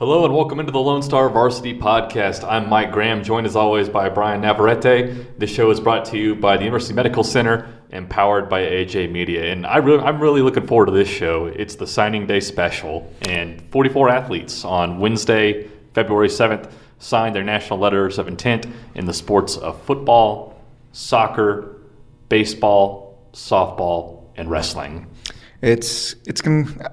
Hello 0.00 0.24
and 0.24 0.34
welcome 0.34 0.58
into 0.58 0.72
the 0.72 0.80
Lone 0.80 1.02
Star 1.02 1.28
Varsity 1.28 1.78
Podcast. 1.78 2.42
I'm 2.50 2.70
Mike 2.70 2.90
Graham, 2.90 3.22
joined 3.22 3.46
as 3.46 3.54
always 3.54 3.90
by 3.90 4.08
Bryan 4.08 4.40
Navarrete. 4.40 5.38
This 5.38 5.50
show 5.50 5.70
is 5.70 5.78
brought 5.78 6.06
to 6.06 6.16
you 6.16 6.34
by 6.34 6.56
the 6.56 6.64
University 6.64 6.94
Medical 6.94 7.22
Center 7.22 7.68
and 7.90 8.08
powered 8.08 8.48
by 8.48 8.62
AJ 8.62 9.12
Media. 9.12 9.52
And 9.52 9.66
I 9.66 9.76
really, 9.76 10.02
I'm 10.02 10.18
really 10.18 10.40
looking 10.40 10.66
forward 10.66 10.86
to 10.86 10.92
this 10.92 11.06
show. 11.06 11.48
It's 11.48 11.74
the 11.74 11.86
signing 11.86 12.26
day 12.26 12.40
special, 12.40 13.12
and 13.28 13.60
44 13.72 14.08
athletes 14.08 14.64
on 14.64 15.00
Wednesday, 15.00 15.68
February 15.92 16.28
7th, 16.28 16.72
signed 16.98 17.36
their 17.36 17.44
national 17.44 17.78
letters 17.78 18.16
of 18.16 18.26
intent 18.26 18.66
in 18.94 19.04
the 19.04 19.12
sports 19.12 19.58
of 19.58 19.82
football, 19.82 20.58
soccer, 20.92 21.76
baseball, 22.30 23.18
softball, 23.34 24.22
and 24.38 24.50
wrestling. 24.50 25.06
It's 25.60 26.14
it's. 26.24 26.40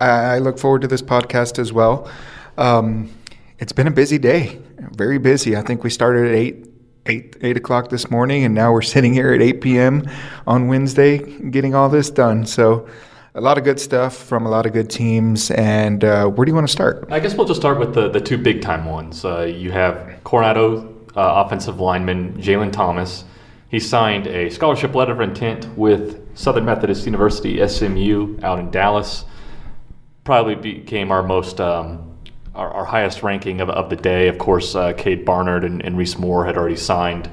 I 0.02 0.40
look 0.40 0.60
forward 0.60 0.82
to 0.82 0.90
this 0.90 1.02
podcast 1.02 1.58
as 1.58 1.72
well. 1.72 2.12
Um, 2.58 3.12
it's 3.60 3.72
been 3.72 3.88
a 3.88 3.92
busy 3.92 4.18
day, 4.18 4.60
very 4.92 5.18
busy. 5.20 5.56
I 5.56 5.62
think 5.62 5.84
we 5.84 5.90
started 5.90 6.28
at 6.28 6.36
eight, 6.36 6.68
eight, 7.06 7.38
eight 7.42 7.58
o'clock 7.58 7.90
this 7.90 8.10
morning, 8.10 8.44
and 8.44 8.56
now 8.56 8.72
we're 8.72 8.82
sitting 8.94 9.14
here 9.14 9.34
at 9.34 9.42
eight 9.42 9.62
p.m. 9.62 10.10
on 10.46 10.68
Wednesday, 10.68 11.20
getting 11.50 11.76
all 11.76 11.90
this 11.90 12.10
done. 12.10 12.46
So, 12.46 12.88
a 13.36 13.42
lot 13.42 13.60
of 13.60 13.64
good 13.64 13.80
stuff 13.80 14.18
from 14.18 14.48
a 14.48 14.50
lot 14.50 14.66
of 14.66 14.74
good 14.74 14.90
teams. 14.90 15.52
And 15.52 16.04
uh, 16.04 16.28
where 16.28 16.46
do 16.46 16.50
you 16.50 16.56
want 16.56 16.68
to 16.68 16.72
start? 16.72 17.08
I 17.12 17.20
guess 17.20 17.36
we'll 17.36 17.46
just 17.46 17.60
start 17.60 17.80
with 17.80 17.94
the 17.94 18.10
the 18.10 18.22
two 18.22 18.38
big 18.38 18.62
time 18.62 18.86
ones. 18.86 19.24
Uh, 19.24 19.42
you 19.42 19.72
have 19.72 20.20
Coronado 20.24 20.96
uh, 21.16 21.44
offensive 21.46 21.80
lineman 21.80 22.42
Jalen 22.42 22.72
Thomas. 22.72 23.24
He 23.70 23.80
signed 23.80 24.28
a 24.28 24.50
scholarship 24.50 24.96
letter 24.96 25.12
of 25.12 25.20
intent 25.20 25.68
with 25.78 26.38
Southern 26.38 26.66
Methodist 26.66 27.06
University 27.06 27.66
SMU 27.68 28.40
out 28.42 28.60
in 28.60 28.72
Dallas. 28.72 29.26
Probably 30.24 30.56
became 30.56 31.12
our 31.12 31.22
most 31.22 31.60
um, 31.60 32.07
our, 32.58 32.72
our, 32.72 32.86
highest 32.86 33.24
ranking 33.24 33.62
of, 33.62 33.70
of 33.70 33.90
the 33.90 33.96
day. 33.96 34.28
Of 34.28 34.38
course, 34.38 34.76
uh, 34.76 34.94
Cade 34.94 35.24
Barnard 35.24 35.64
and, 35.64 35.84
and 35.86 35.98
Reese 35.98 36.18
Moore 36.18 36.46
had 36.46 36.58
already 36.58 36.76
signed 36.76 37.30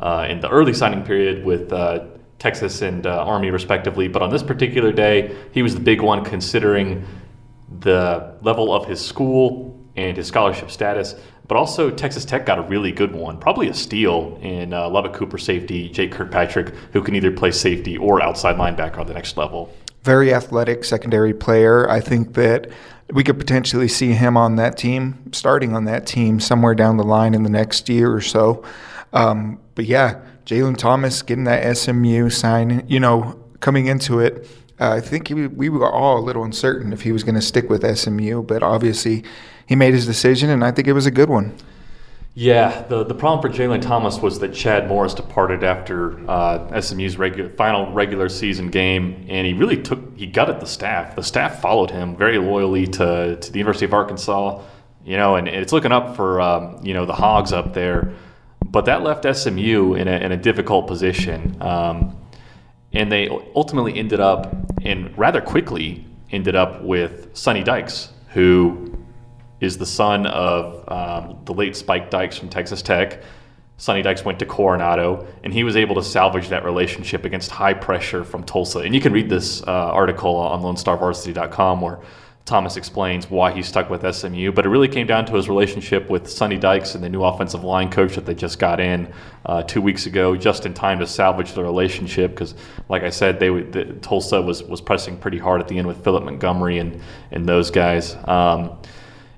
uh, 0.00 0.26
in 0.28 0.40
the 0.40 0.48
early 0.50 0.74
signing 0.74 1.02
period 1.02 1.44
with 1.44 1.72
uh, 1.72 2.04
Texas 2.38 2.82
and 2.82 3.06
uh, 3.06 3.24
Army, 3.24 3.50
respectively. 3.50 4.08
But 4.08 4.22
on 4.22 4.30
this 4.30 4.42
particular 4.42 4.92
day, 4.92 5.34
he 5.52 5.62
was 5.62 5.74
the 5.74 5.80
big 5.80 6.02
one 6.02 6.24
considering 6.24 7.04
the 7.80 8.36
level 8.42 8.72
of 8.72 8.86
his 8.86 9.04
school 9.04 9.76
and 9.96 10.16
his 10.16 10.26
scholarship 10.26 10.70
status. 10.70 11.14
But 11.48 11.56
also, 11.56 11.90
Texas 11.90 12.24
Tech 12.24 12.44
got 12.44 12.58
a 12.58 12.62
really 12.62 12.92
good 12.92 13.14
one, 13.14 13.38
probably 13.38 13.68
a 13.68 13.74
steal 13.74 14.38
in 14.42 14.72
uh, 14.72 14.88
Lubbock 14.88 15.14
Cooper 15.14 15.38
safety, 15.38 15.88
Jake 15.88 16.12
Kirkpatrick, 16.12 16.74
who 16.92 17.02
can 17.02 17.14
either 17.14 17.30
play 17.30 17.52
safety 17.52 17.96
or 17.96 18.20
outside 18.20 18.56
linebacker 18.56 18.98
on 18.98 19.06
the 19.06 19.14
next 19.14 19.36
level. 19.36 19.72
Very 20.02 20.34
athletic 20.34 20.84
secondary 20.84 21.32
player. 21.32 21.88
I 21.88 22.00
think 22.00 22.34
that 22.34 22.70
we 23.12 23.22
could 23.22 23.38
potentially 23.38 23.88
see 23.88 24.12
him 24.12 24.36
on 24.36 24.56
that 24.56 24.76
team, 24.76 25.30
starting 25.32 25.74
on 25.74 25.84
that 25.84 26.06
team 26.06 26.40
somewhere 26.40 26.74
down 26.74 26.96
the 26.96 27.04
line 27.04 27.34
in 27.34 27.42
the 27.42 27.50
next 27.50 27.88
year 27.88 28.12
or 28.12 28.20
so. 28.20 28.64
Um, 29.12 29.60
but 29.74 29.84
yeah, 29.84 30.20
Jalen 30.44 30.76
Thomas 30.76 31.22
getting 31.22 31.44
that 31.44 31.76
SMU 31.76 32.30
sign, 32.30 32.84
you 32.88 33.00
know, 33.00 33.38
coming 33.60 33.86
into 33.86 34.20
it, 34.20 34.48
uh, 34.78 34.90
I 34.90 35.00
think 35.00 35.28
he, 35.28 35.34
we 35.34 35.68
were 35.68 35.90
all 35.90 36.18
a 36.18 36.24
little 36.24 36.44
uncertain 36.44 36.92
if 36.92 37.02
he 37.02 37.12
was 37.12 37.22
going 37.22 37.34
to 37.34 37.40
stick 37.40 37.70
with 37.70 37.96
SMU, 37.96 38.42
but 38.42 38.62
obviously 38.62 39.24
he 39.66 39.74
made 39.74 39.94
his 39.94 40.06
decision, 40.06 40.50
and 40.50 40.64
I 40.64 40.70
think 40.70 40.86
it 40.86 40.92
was 40.92 41.06
a 41.06 41.10
good 41.10 41.28
one. 41.28 41.56
Yeah, 42.38 42.82
the, 42.82 43.02
the 43.02 43.14
problem 43.14 43.40
for 43.40 43.48
Jalen 43.48 43.80
Thomas 43.80 44.18
was 44.18 44.40
that 44.40 44.52
Chad 44.52 44.88
Morris 44.88 45.14
departed 45.14 45.64
after 45.64 46.20
uh, 46.28 46.78
SMU's 46.82 47.16
regular, 47.16 47.48
final 47.48 47.90
regular 47.94 48.28
season 48.28 48.68
game, 48.68 49.24
and 49.30 49.46
he 49.46 49.54
really 49.54 49.80
took 49.80 50.14
he 50.18 50.26
gutted 50.26 50.60
the 50.60 50.66
staff. 50.66 51.16
The 51.16 51.22
staff 51.22 51.62
followed 51.62 51.90
him 51.90 52.14
very 52.14 52.36
loyally 52.36 52.88
to, 52.88 53.36
to 53.36 53.52
the 53.52 53.58
University 53.58 53.86
of 53.86 53.94
Arkansas, 53.94 54.60
you 55.02 55.16
know, 55.16 55.36
and 55.36 55.48
it's 55.48 55.72
looking 55.72 55.92
up 55.92 56.14
for 56.14 56.38
um, 56.42 56.78
you 56.84 56.92
know 56.92 57.06
the 57.06 57.14
Hogs 57.14 57.54
up 57.54 57.72
there, 57.72 58.12
but 58.66 58.84
that 58.84 59.02
left 59.02 59.24
SMU 59.34 59.94
in 59.94 60.06
a, 60.06 60.18
in 60.18 60.30
a 60.30 60.36
difficult 60.36 60.88
position, 60.88 61.56
um, 61.62 62.18
and 62.92 63.10
they 63.10 63.30
ultimately 63.54 63.98
ended 63.98 64.20
up 64.20 64.54
and 64.82 65.16
rather 65.16 65.40
quickly 65.40 66.04
ended 66.30 66.54
up 66.54 66.82
with 66.82 67.34
Sonny 67.34 67.62
Dykes, 67.62 68.10
who 68.34 68.94
is 69.60 69.78
the 69.78 69.86
son 69.86 70.26
of 70.26 70.84
um, 70.90 71.38
the 71.44 71.54
late 71.54 71.76
Spike 71.76 72.10
Dykes 72.10 72.36
from 72.36 72.48
Texas 72.48 72.82
Tech. 72.82 73.22
Sonny 73.78 74.00
Dykes 74.02 74.24
went 74.24 74.38
to 74.38 74.46
Coronado, 74.46 75.26
and 75.44 75.52
he 75.52 75.62
was 75.62 75.76
able 75.76 75.94
to 75.96 76.02
salvage 76.02 76.48
that 76.48 76.64
relationship 76.64 77.24
against 77.24 77.50
high 77.50 77.74
pressure 77.74 78.24
from 78.24 78.42
Tulsa. 78.42 78.80
And 78.80 78.94
you 78.94 79.00
can 79.00 79.12
read 79.12 79.28
this 79.28 79.62
uh, 79.62 79.66
article 79.66 80.36
on 80.36 80.62
LoneStarVarsity.com 80.62 81.80
where 81.82 82.00
Thomas 82.46 82.76
explains 82.76 83.28
why 83.28 83.50
he 83.50 83.60
stuck 83.60 83.90
with 83.90 84.02
SMU. 84.14 84.52
But 84.52 84.64
it 84.64 84.68
really 84.68 84.88
came 84.88 85.06
down 85.06 85.26
to 85.26 85.34
his 85.34 85.48
relationship 85.48 86.08
with 86.08 86.30
Sonny 86.30 86.56
Dykes 86.56 86.94
and 86.94 87.02
the 87.02 87.08
new 87.08 87.24
offensive 87.24 87.64
line 87.64 87.90
coach 87.90 88.14
that 88.14 88.24
they 88.24 88.36
just 88.36 88.60
got 88.60 88.78
in 88.78 89.12
uh, 89.44 89.64
two 89.64 89.82
weeks 89.82 90.06
ago, 90.06 90.36
just 90.36 90.64
in 90.64 90.72
time 90.72 91.00
to 91.00 91.06
salvage 91.08 91.52
the 91.52 91.62
relationship. 91.62 92.30
Because, 92.30 92.54
like 92.88 93.02
I 93.02 93.10
said, 93.10 93.40
they 93.40 93.48
the, 93.48 93.84
Tulsa 94.00 94.40
was 94.40 94.62
was 94.62 94.80
pressing 94.80 95.18
pretty 95.18 95.38
hard 95.38 95.60
at 95.60 95.66
the 95.66 95.76
end 95.76 95.88
with 95.88 96.02
Philip 96.04 96.22
Montgomery 96.22 96.78
and 96.78 97.00
and 97.32 97.46
those 97.46 97.70
guys. 97.72 98.16
Um, 98.26 98.78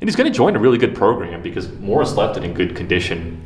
and 0.00 0.08
he's 0.08 0.16
going 0.16 0.30
to 0.30 0.36
join 0.36 0.54
a 0.54 0.58
really 0.58 0.78
good 0.78 0.94
program 0.94 1.42
because 1.42 1.68
Morris 1.72 2.14
left 2.14 2.36
it 2.36 2.44
in 2.44 2.54
good 2.54 2.76
condition. 2.76 3.42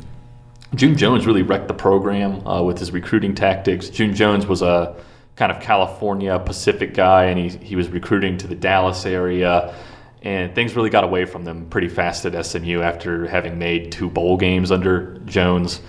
June 0.75 0.97
Jones 0.97 1.25
really 1.25 1.41
wrecked 1.41 1.67
the 1.67 1.73
program 1.73 2.45
uh, 2.47 2.61
with 2.61 2.79
his 2.79 2.91
recruiting 2.91 3.33
tactics. 3.35 3.89
June 3.89 4.13
Jones 4.13 4.45
was 4.45 4.61
a 4.61 4.95
kind 5.35 5.51
of 5.51 5.61
California 5.61 6.37
Pacific 6.39 6.93
guy, 6.93 7.25
and 7.25 7.39
he, 7.39 7.49
he 7.65 7.75
was 7.75 7.89
recruiting 7.89 8.37
to 8.37 8.47
the 8.47 8.55
Dallas 8.55 9.05
area. 9.05 9.73
And 10.21 10.53
things 10.55 10.75
really 10.75 10.89
got 10.89 11.03
away 11.03 11.25
from 11.25 11.43
them 11.43 11.67
pretty 11.69 11.89
fast 11.89 12.25
at 12.25 12.45
SMU 12.45 12.81
after 12.81 13.27
having 13.27 13.57
made 13.57 13.91
two 13.91 14.09
bowl 14.09 14.37
games 14.37 14.71
under 14.71 15.17
Jones. 15.25 15.81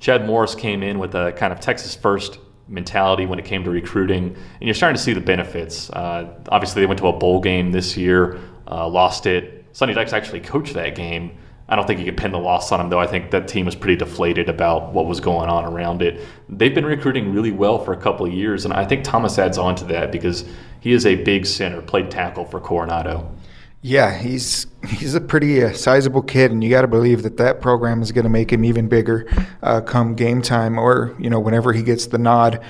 Chad 0.00 0.26
Morris 0.26 0.54
came 0.54 0.82
in 0.82 0.98
with 0.98 1.14
a 1.14 1.32
kind 1.32 1.52
of 1.52 1.60
Texas 1.60 1.94
first 1.94 2.38
mentality 2.66 3.26
when 3.26 3.38
it 3.38 3.44
came 3.44 3.62
to 3.64 3.70
recruiting, 3.70 4.28
and 4.28 4.62
you're 4.62 4.74
starting 4.74 4.96
to 4.96 5.02
see 5.02 5.12
the 5.12 5.20
benefits. 5.20 5.90
Uh, 5.90 6.32
obviously, 6.48 6.82
they 6.82 6.86
went 6.86 6.98
to 7.00 7.08
a 7.08 7.12
bowl 7.12 7.40
game 7.40 7.72
this 7.72 7.96
year, 7.96 8.40
uh, 8.66 8.88
lost 8.88 9.26
it 9.26 9.63
Sonny 9.74 9.92
Dykes 9.92 10.12
actually 10.12 10.38
coached 10.38 10.74
that 10.74 10.94
game. 10.94 11.36
I 11.68 11.74
don't 11.74 11.84
think 11.84 11.98
you 11.98 12.06
could 12.06 12.16
pin 12.16 12.30
the 12.30 12.38
loss 12.38 12.70
on 12.70 12.80
him, 12.80 12.90
though. 12.90 13.00
I 13.00 13.08
think 13.08 13.32
that 13.32 13.48
team 13.48 13.66
was 13.66 13.74
pretty 13.74 13.96
deflated 13.96 14.48
about 14.48 14.92
what 14.92 15.06
was 15.06 15.18
going 15.18 15.50
on 15.50 15.64
around 15.64 16.00
it. 16.00 16.20
They've 16.48 16.74
been 16.74 16.86
recruiting 16.86 17.32
really 17.32 17.50
well 17.50 17.80
for 17.84 17.92
a 17.92 17.96
couple 17.96 18.24
of 18.24 18.32
years, 18.32 18.64
and 18.64 18.72
I 18.72 18.84
think 18.84 19.02
Thomas 19.02 19.36
adds 19.36 19.58
on 19.58 19.74
to 19.76 19.84
that 19.86 20.12
because 20.12 20.44
he 20.78 20.92
is 20.92 21.06
a 21.06 21.16
big 21.16 21.44
center, 21.44 21.82
played 21.82 22.08
tackle 22.08 22.44
for 22.44 22.60
Coronado. 22.60 23.34
Yeah, 23.82 24.16
he's 24.16 24.66
he's 24.88 25.14
a 25.14 25.20
pretty 25.20 25.64
uh, 25.64 25.72
sizable 25.72 26.22
kid, 26.22 26.52
and 26.52 26.62
you 26.62 26.70
got 26.70 26.82
to 26.82 26.88
believe 26.88 27.24
that 27.24 27.38
that 27.38 27.60
program 27.60 28.00
is 28.00 28.12
going 28.12 28.22
to 28.22 28.30
make 28.30 28.52
him 28.52 28.64
even 28.64 28.88
bigger 28.88 29.28
uh, 29.62 29.80
come 29.80 30.14
game 30.14 30.40
time, 30.40 30.78
or 30.78 31.16
you 31.18 31.28
know 31.28 31.40
whenever 31.40 31.72
he 31.72 31.82
gets 31.82 32.06
the 32.06 32.18
nod 32.18 32.62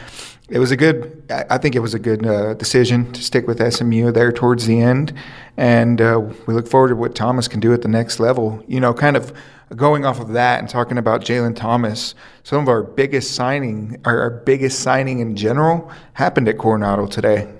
it 0.50 0.58
was 0.58 0.70
a 0.70 0.76
good. 0.76 1.22
I 1.30 1.56
think 1.56 1.74
it 1.74 1.80
was 1.80 1.94
a 1.94 1.98
good 1.98 2.26
uh, 2.26 2.54
decision 2.54 3.10
to 3.12 3.22
stick 3.22 3.46
with 3.46 3.72
SMU 3.72 4.12
there 4.12 4.30
towards 4.30 4.66
the 4.66 4.80
end, 4.80 5.14
and 5.56 6.00
uh, 6.00 6.20
we 6.46 6.52
look 6.52 6.68
forward 6.68 6.88
to 6.88 6.96
what 6.96 7.14
Thomas 7.14 7.48
can 7.48 7.60
do 7.60 7.72
at 7.72 7.80
the 7.80 7.88
next 7.88 8.20
level. 8.20 8.62
You 8.68 8.78
know, 8.78 8.92
kind 8.92 9.16
of 9.16 9.32
going 9.74 10.04
off 10.04 10.20
of 10.20 10.28
that 10.34 10.60
and 10.60 10.68
talking 10.68 10.98
about 10.98 11.22
Jalen 11.22 11.56
Thomas. 11.56 12.14
Some 12.42 12.62
of 12.62 12.68
our 12.68 12.82
biggest 12.82 13.34
signing, 13.34 13.98
our, 14.04 14.30
biggest 14.30 14.80
signing 14.80 15.20
in 15.20 15.34
general, 15.34 15.90
happened 16.12 16.46
at 16.48 16.58
Coronado 16.58 17.06
today. 17.06 17.50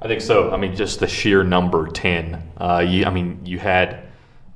I 0.00 0.08
think 0.08 0.22
so. 0.22 0.50
I 0.50 0.56
mean, 0.56 0.74
just 0.74 0.98
the 0.98 1.06
sheer 1.06 1.44
number 1.44 1.88
ten. 1.88 2.42
Uh, 2.56 2.78
you, 2.78 3.04
I 3.04 3.10
mean, 3.10 3.44
you 3.44 3.58
had 3.58 4.08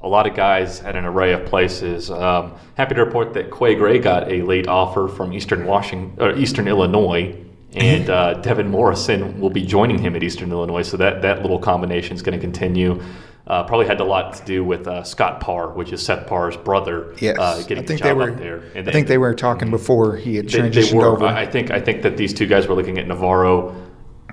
a 0.06 0.08
lot 0.08 0.26
of 0.26 0.34
guys 0.34 0.80
at 0.82 0.94
an 0.94 1.04
array 1.04 1.32
of 1.32 1.44
places. 1.46 2.10
Um, 2.10 2.52
happy 2.76 2.94
to 2.94 3.04
report 3.04 3.34
that 3.34 3.50
Quay 3.50 3.74
Gray 3.74 3.98
got 3.98 4.30
a 4.30 4.42
late 4.42 4.68
offer 4.68 5.08
from 5.08 5.32
Eastern 5.32 5.66
Washington, 5.66 6.16
or 6.22 6.36
Eastern 6.36 6.68
Illinois, 6.68 7.36
and 7.72 8.08
uh, 8.08 8.34
Devin 8.34 8.68
Morrison 8.70 9.40
will 9.40 9.50
be 9.50 9.66
joining 9.66 9.98
him 9.98 10.14
at 10.14 10.22
Eastern 10.22 10.52
Illinois. 10.52 10.82
So 10.82 10.96
that 10.98 11.22
that 11.22 11.42
little 11.42 11.58
combination 11.58 12.14
is 12.14 12.22
going 12.22 12.38
to 12.38 12.40
continue. 12.40 13.02
Uh, 13.48 13.64
probably 13.64 13.86
had 13.86 14.00
a 14.00 14.04
lot 14.04 14.34
to 14.34 14.44
do 14.44 14.64
with 14.64 14.88
uh, 14.88 15.02
Scott 15.04 15.40
Parr, 15.40 15.70
which 15.70 15.92
is 15.92 16.04
Seth 16.04 16.26
Parr's 16.26 16.56
brother. 16.56 17.14
Yes, 17.20 17.36
uh, 17.38 17.62
getting 17.66 17.84
I 17.84 17.86
think 17.86 18.00
the 18.00 18.08
they 18.08 18.14
were. 18.14 18.30
there. 18.30 18.62
And 18.74 18.88
I 18.88 18.92
think 18.92 19.08
they 19.08 19.18
were 19.18 19.34
talking 19.34 19.70
before 19.70 20.16
he 20.16 20.36
had 20.36 20.46
transitioned 20.46 20.72
they, 20.72 20.90
they 20.90 20.96
were, 20.96 21.06
over. 21.06 21.26
I 21.26 21.46
think 21.46 21.72
I 21.72 21.80
think 21.80 22.02
that 22.02 22.16
these 22.16 22.32
two 22.32 22.46
guys 22.46 22.68
were 22.68 22.74
looking 22.76 22.98
at 22.98 23.08
Navarro 23.08 23.74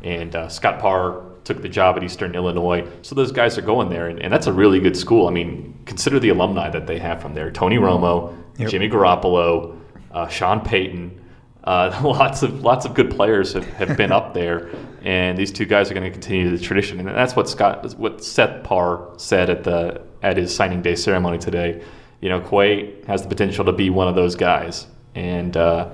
and 0.03 0.35
uh, 0.35 0.49
Scott 0.49 0.79
Parr 0.79 1.32
took 1.43 1.61
the 1.61 1.69
job 1.69 1.97
at 1.97 2.03
Eastern 2.03 2.35
Illinois. 2.35 2.87
So 3.01 3.15
those 3.15 3.31
guys 3.31 3.57
are 3.57 3.61
going 3.61 3.89
there, 3.89 4.07
and, 4.07 4.19
and, 4.19 4.31
that's 4.31 4.47
a 4.47 4.53
really 4.53 4.79
good 4.79 4.95
school. 4.95 5.27
I 5.27 5.31
mean, 5.31 5.77
consider 5.85 6.19
the 6.19 6.29
alumni 6.29 6.69
that 6.69 6.87
they 6.87 6.99
have 6.99 7.21
from 7.21 7.33
there: 7.33 7.51
Tony 7.51 7.77
Romo, 7.77 8.35
yep. 8.57 8.69
Jimmy 8.69 8.89
Garoppolo, 8.89 9.79
uh, 10.11 10.27
Sean 10.27 10.61
Payton. 10.61 11.19
Uh, 11.63 11.97
lots 12.03 12.43
of 12.43 12.61
lots 12.61 12.85
of 12.85 12.93
good 12.93 13.09
players 13.09 13.53
have, 13.53 13.65
have 13.73 13.97
been 13.97 14.11
up 14.11 14.33
there, 14.33 14.69
and 15.03 15.37
these 15.37 15.51
two 15.51 15.65
guys 15.65 15.89
are 15.89 15.93
going 15.93 16.05
to 16.05 16.11
continue 16.11 16.49
the 16.55 16.61
tradition. 16.61 16.99
And 16.99 17.07
that's 17.07 17.35
what 17.35 17.49
Scott, 17.49 17.93
what 17.95 18.23
Seth 18.23 18.63
Parr 18.63 19.13
said 19.17 19.49
at 19.49 19.63
the 19.63 20.01
at 20.21 20.37
his 20.37 20.53
signing 20.53 20.81
day 20.81 20.95
ceremony 20.95 21.37
today. 21.37 21.83
You 22.21 22.29
know, 22.29 22.39
Quay 22.39 23.03
has 23.05 23.21
the 23.21 23.27
potential 23.27 23.65
to 23.65 23.73
be 23.73 23.89
one 23.89 24.07
of 24.07 24.15
those 24.15 24.35
guys, 24.35 24.87
and 25.15 25.55
uh, 25.57 25.89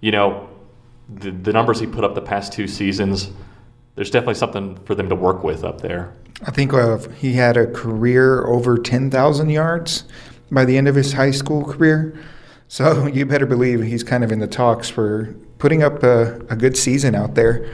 you 0.00 0.10
know, 0.10 0.48
the, 1.08 1.30
the 1.30 1.52
numbers 1.52 1.80
he 1.80 1.86
put 1.86 2.04
up 2.04 2.14
the 2.14 2.22
past 2.22 2.52
two 2.52 2.66
seasons 2.66 3.30
there's 4.00 4.10
definitely 4.10 4.34
something 4.34 4.76
for 4.86 4.94
them 4.94 5.10
to 5.10 5.14
work 5.14 5.44
with 5.44 5.62
up 5.62 5.82
there. 5.82 6.10
I 6.46 6.50
think 6.52 6.72
uh, 6.72 6.96
he 7.18 7.34
had 7.34 7.58
a 7.58 7.66
career 7.66 8.46
over 8.46 8.78
10,000 8.78 9.50
yards 9.50 10.04
by 10.50 10.64
the 10.64 10.78
end 10.78 10.88
of 10.88 10.94
his 10.94 11.12
high 11.12 11.32
school 11.32 11.62
career. 11.66 12.18
So 12.68 13.06
you 13.12 13.26
better 13.26 13.44
believe 13.44 13.82
he's 13.82 14.02
kind 14.02 14.24
of 14.24 14.32
in 14.32 14.38
the 14.38 14.46
talks 14.46 14.88
for 14.88 15.34
putting 15.58 15.82
up 15.82 16.02
a, 16.02 16.36
a 16.48 16.56
good 16.56 16.78
season 16.78 17.14
out 17.14 17.34
there. 17.34 17.70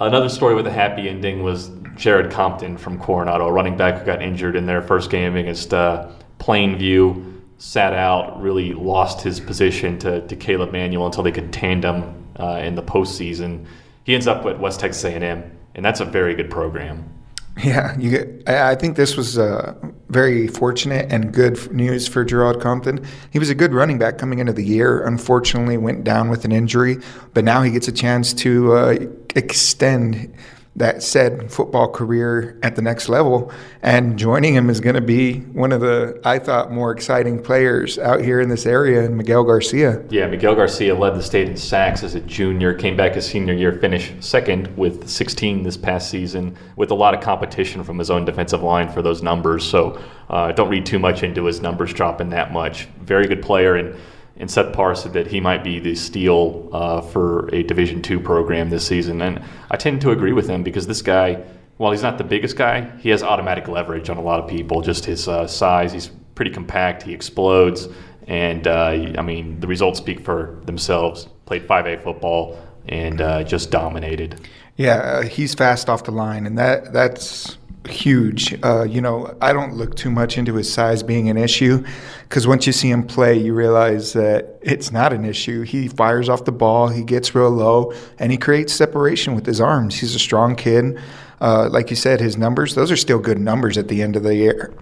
Another 0.00 0.28
story 0.28 0.56
with 0.56 0.66
a 0.66 0.72
happy 0.72 1.08
ending 1.08 1.44
was 1.44 1.70
Jared 1.94 2.32
Compton 2.32 2.76
from 2.76 2.98
Coronado, 2.98 3.46
a 3.46 3.52
running 3.52 3.76
back 3.76 4.00
who 4.00 4.04
got 4.04 4.20
injured 4.20 4.56
in 4.56 4.66
their 4.66 4.82
first 4.82 5.10
game 5.10 5.36
against 5.36 5.72
uh, 5.72 6.10
Plainview. 6.40 7.40
Sat 7.58 7.92
out, 7.92 8.42
really 8.42 8.72
lost 8.74 9.20
his 9.20 9.38
position 9.38 9.96
to, 10.00 10.26
to 10.26 10.34
Caleb 10.34 10.72
Manuel 10.72 11.06
until 11.06 11.22
they 11.22 11.30
could 11.30 11.52
tandem 11.52 12.26
uh, 12.36 12.62
in 12.64 12.74
the 12.74 12.82
postseason. 12.82 13.64
He 14.02 14.14
ends 14.14 14.26
up 14.26 14.44
at 14.46 14.58
West 14.58 14.80
Texas 14.80 15.04
A&M, 15.04 15.57
and 15.74 15.84
that's 15.84 16.00
a 16.00 16.04
very 16.04 16.34
good 16.34 16.50
program. 16.50 17.14
Yeah, 17.62 17.98
you 17.98 18.10
get, 18.10 18.48
I 18.48 18.76
think 18.76 18.96
this 18.96 19.16
was 19.16 19.36
uh, 19.36 19.74
very 20.08 20.46
fortunate 20.46 21.12
and 21.12 21.32
good 21.32 21.72
news 21.72 22.06
for 22.06 22.24
Gerard 22.24 22.60
Compton. 22.60 23.04
He 23.32 23.40
was 23.40 23.50
a 23.50 23.54
good 23.54 23.74
running 23.74 23.98
back 23.98 24.16
coming 24.16 24.38
into 24.38 24.52
the 24.52 24.64
year. 24.64 25.04
Unfortunately, 25.04 25.76
went 25.76 26.04
down 26.04 26.30
with 26.30 26.44
an 26.44 26.52
injury, 26.52 26.98
but 27.34 27.44
now 27.44 27.62
he 27.62 27.72
gets 27.72 27.88
a 27.88 27.92
chance 27.92 28.32
to 28.34 28.74
uh, 28.74 28.96
extend 29.34 30.32
that 30.78 31.02
said 31.02 31.50
football 31.50 31.88
career 31.88 32.58
at 32.62 32.76
the 32.76 32.82
next 32.82 33.08
level. 33.08 33.52
And 33.82 34.18
joining 34.18 34.54
him 34.54 34.70
is 34.70 34.80
going 34.80 34.94
to 34.94 35.00
be 35.00 35.40
one 35.40 35.72
of 35.72 35.80
the, 35.80 36.20
I 36.24 36.38
thought, 36.38 36.72
more 36.72 36.92
exciting 36.92 37.42
players 37.42 37.98
out 37.98 38.20
here 38.20 38.40
in 38.40 38.48
this 38.48 38.64
area, 38.64 39.04
and 39.04 39.16
Miguel 39.16 39.44
Garcia. 39.44 40.04
Yeah, 40.08 40.26
Miguel 40.28 40.54
Garcia 40.54 40.94
led 40.94 41.14
the 41.14 41.22
state 41.22 41.48
in 41.48 41.56
sacks 41.56 42.02
as 42.02 42.14
a 42.14 42.20
junior, 42.20 42.74
came 42.74 42.96
back 42.96 43.14
his 43.14 43.26
senior 43.26 43.54
year, 43.54 43.72
finished 43.72 44.12
second 44.22 44.74
with 44.76 45.08
16 45.08 45.64
this 45.64 45.76
past 45.76 46.10
season, 46.10 46.56
with 46.76 46.90
a 46.90 46.94
lot 46.94 47.12
of 47.12 47.20
competition 47.20 47.82
from 47.82 47.98
his 47.98 48.10
own 48.10 48.24
defensive 48.24 48.62
line 48.62 48.88
for 48.88 49.02
those 49.02 49.22
numbers. 49.22 49.64
So 49.64 50.00
uh, 50.30 50.52
don't 50.52 50.68
read 50.68 50.86
too 50.86 50.98
much 50.98 51.22
into 51.22 51.44
his 51.44 51.60
numbers 51.60 51.92
dropping 51.92 52.30
that 52.30 52.52
much. 52.52 52.84
Very 53.00 53.26
good 53.26 53.42
player. 53.42 53.76
and 53.76 53.98
and 54.38 54.50
Seth 54.50 54.72
Parr 54.72 54.94
said 54.94 55.12
that 55.14 55.26
he 55.26 55.40
might 55.40 55.64
be 55.64 55.80
the 55.80 55.94
steal 55.94 56.68
uh, 56.72 57.00
for 57.00 57.52
a 57.52 57.62
Division 57.64 58.02
two 58.02 58.20
program 58.20 58.70
this 58.70 58.86
season. 58.86 59.20
And 59.20 59.42
I 59.70 59.76
tend 59.76 60.00
to 60.02 60.12
agree 60.12 60.32
with 60.32 60.48
him 60.48 60.62
because 60.62 60.86
this 60.86 61.02
guy, 61.02 61.42
while 61.76 61.90
he's 61.90 62.02
not 62.02 62.18
the 62.18 62.24
biggest 62.24 62.56
guy, 62.56 62.90
he 62.98 63.10
has 63.10 63.22
automatic 63.22 63.66
leverage 63.66 64.08
on 64.08 64.16
a 64.16 64.22
lot 64.22 64.40
of 64.40 64.48
people. 64.48 64.80
Just 64.80 65.04
his 65.04 65.26
uh, 65.26 65.46
size, 65.46 65.92
he's 65.92 66.10
pretty 66.36 66.52
compact, 66.52 67.02
he 67.02 67.12
explodes, 67.12 67.88
and 68.28 68.68
uh, 68.68 68.90
I 69.18 69.22
mean 69.22 69.58
the 69.58 69.66
results 69.66 69.98
speak 69.98 70.20
for 70.20 70.60
themselves. 70.64 71.28
Played 71.46 71.66
5A 71.66 72.02
football 72.02 72.58
and 72.88 73.20
uh, 73.20 73.42
just 73.42 73.70
dominated. 73.70 74.40
Yeah, 74.76 74.94
uh, 74.94 75.22
he's 75.22 75.54
fast 75.54 75.90
off 75.90 76.04
the 76.04 76.12
line, 76.12 76.46
and 76.46 76.56
that 76.56 76.92
that's 76.92 77.58
huge. 77.88 78.58
Uh, 78.62 78.84
you 78.84 79.00
know, 79.00 79.36
I 79.40 79.52
don't 79.52 79.74
look 79.74 79.96
too 79.96 80.10
much 80.10 80.38
into 80.38 80.54
his 80.54 80.72
size 80.72 81.02
being 81.02 81.28
an 81.28 81.36
issue 81.36 81.84
because 82.22 82.46
once 82.46 82.66
you 82.66 82.72
see 82.72 82.90
him 82.90 83.06
play, 83.06 83.38
you 83.38 83.54
realize 83.54 84.12
that 84.12 84.58
it's 84.62 84.92
not 84.92 85.12
an 85.12 85.24
issue. 85.24 85.62
He 85.62 85.88
fires 85.88 86.28
off 86.28 86.44
the 86.44 86.52
ball, 86.52 86.88
he 86.88 87.02
gets 87.02 87.34
real 87.34 87.50
low, 87.50 87.92
and 88.18 88.30
he 88.30 88.38
creates 88.38 88.72
separation 88.72 89.34
with 89.34 89.46
his 89.46 89.60
arms. 89.60 89.98
He's 89.98 90.14
a 90.14 90.18
strong 90.18 90.56
kid. 90.56 90.98
Uh, 91.40 91.68
like 91.70 91.90
you 91.90 91.96
said, 91.96 92.20
his 92.20 92.36
numbers, 92.36 92.74
those 92.74 92.90
are 92.90 92.96
still 92.96 93.18
good 93.18 93.38
numbers 93.38 93.78
at 93.78 93.88
the 93.88 94.02
end 94.02 94.16
of 94.16 94.22
the 94.22 94.34
year. 94.34 94.74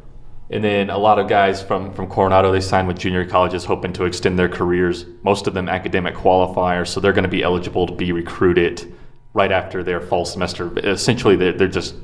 And 0.48 0.62
then 0.62 0.90
a 0.90 0.98
lot 0.98 1.18
of 1.18 1.28
guys 1.28 1.60
from, 1.60 1.92
from 1.92 2.06
Coronado, 2.06 2.52
they 2.52 2.60
sign 2.60 2.86
with 2.86 2.98
junior 2.98 3.24
colleges 3.24 3.64
hoping 3.64 3.92
to 3.94 4.04
extend 4.04 4.38
their 4.38 4.48
careers. 4.48 5.04
Most 5.22 5.46
of 5.48 5.54
them 5.54 5.68
academic 5.68 6.14
qualifiers, 6.14 6.88
so 6.88 7.00
they're 7.00 7.12
going 7.12 7.24
to 7.24 7.28
be 7.28 7.42
eligible 7.42 7.86
to 7.86 7.92
be 7.92 8.12
recruited 8.12 8.94
right 9.34 9.50
after 9.50 9.82
their 9.82 10.00
fall 10.00 10.24
semester. 10.24 10.72
Essentially, 10.78 11.36
they're, 11.36 11.52
they're 11.52 11.68
just 11.68 11.94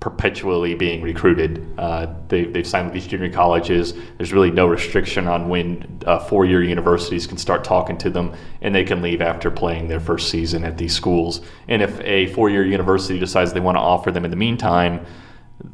perpetually 0.00 0.74
being 0.74 1.02
recruited. 1.02 1.74
Uh, 1.78 2.06
they, 2.28 2.44
they've 2.44 2.66
signed 2.66 2.86
with 2.86 2.94
these 2.94 3.06
junior 3.06 3.30
colleges. 3.30 3.92
There's 4.16 4.32
really 4.32 4.50
no 4.50 4.66
restriction 4.66 5.28
on 5.28 5.50
when 5.50 6.00
uh, 6.06 6.18
four 6.18 6.46
year 6.46 6.62
universities 6.62 7.26
can 7.26 7.36
start 7.36 7.64
talking 7.64 7.98
to 7.98 8.10
them, 8.10 8.34
and 8.62 8.74
they 8.74 8.82
can 8.82 9.02
leave 9.02 9.20
after 9.20 9.50
playing 9.50 9.88
their 9.88 10.00
first 10.00 10.30
season 10.30 10.64
at 10.64 10.78
these 10.78 10.94
schools. 10.94 11.42
And 11.68 11.82
if 11.82 12.00
a 12.00 12.28
four 12.28 12.48
year 12.48 12.64
university 12.64 13.18
decides 13.18 13.52
they 13.52 13.60
want 13.60 13.76
to 13.76 13.80
offer 13.80 14.10
them 14.10 14.24
in 14.24 14.30
the 14.30 14.38
meantime, 14.38 15.04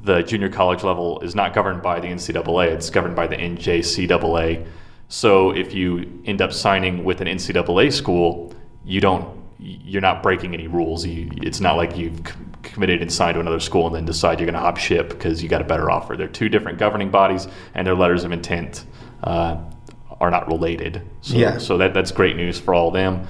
the 0.03 0.23
junior 0.23 0.49
college 0.49 0.83
level 0.83 1.21
is 1.21 1.37
not 1.37 1.55
governed 1.55 1.81
by 1.81 2.01
the 2.01 2.09
NCAA, 2.09 2.73
it's 2.73 2.91
governed 2.91 3.15
by 3.15 3.29
the 3.29 3.37
NJCAA. 3.37 4.67
So 5.09 5.53
if 5.53 5.73
you 5.73 6.21
end 6.25 6.43
up 6.43 6.53
signing 6.53 7.05
with 7.05 7.21
an 7.21 7.29
NCAA 7.29 7.93
school, 7.93 8.53
you 8.85 9.01
don't 9.01 9.37
you're 9.59 10.03
not 10.03 10.23
breaking 10.23 10.53
any 10.53 10.67
rules. 10.67 11.07
You, 11.07 11.31
it's 11.37 11.61
not 11.61 11.77
like 11.77 11.97
you've 11.97 12.21
committed 12.67 13.03
and 13.03 13.13
signed 13.13 13.35
to 13.35 13.41
another 13.41 13.61
school 13.61 13.87
and 13.87 13.95
then 13.95 14.05
decide 14.05 14.39
you're 14.39 14.47
going 14.47 14.55
to 14.55 14.61
hop 14.61 14.77
ship 14.77 15.09
because 15.09 15.43
you 15.43 15.49
got 15.49 15.61
a 15.61 15.65
better 15.65 15.91
offer. 15.91 16.17
They're 16.17 16.29
two 16.29 16.49
different 16.49 16.79
governing 16.79 17.11
bodies, 17.11 17.49
and 17.75 17.87
their 17.87 17.95
letters 17.95 18.25
of 18.25 18.33
intent 18.33 18.85
uh, 19.25 19.59
are 20.21 20.31
not 20.31 20.47
related. 20.49 21.03
So, 21.21 21.37
yeah. 21.37 21.59
so 21.59 21.79
that, 21.79 21.95
that's 21.95 22.13
great 22.13 22.37
news 22.37 22.59
for 22.59 22.75
all 22.75 22.89
of 22.89 22.95
them. 22.95 23.27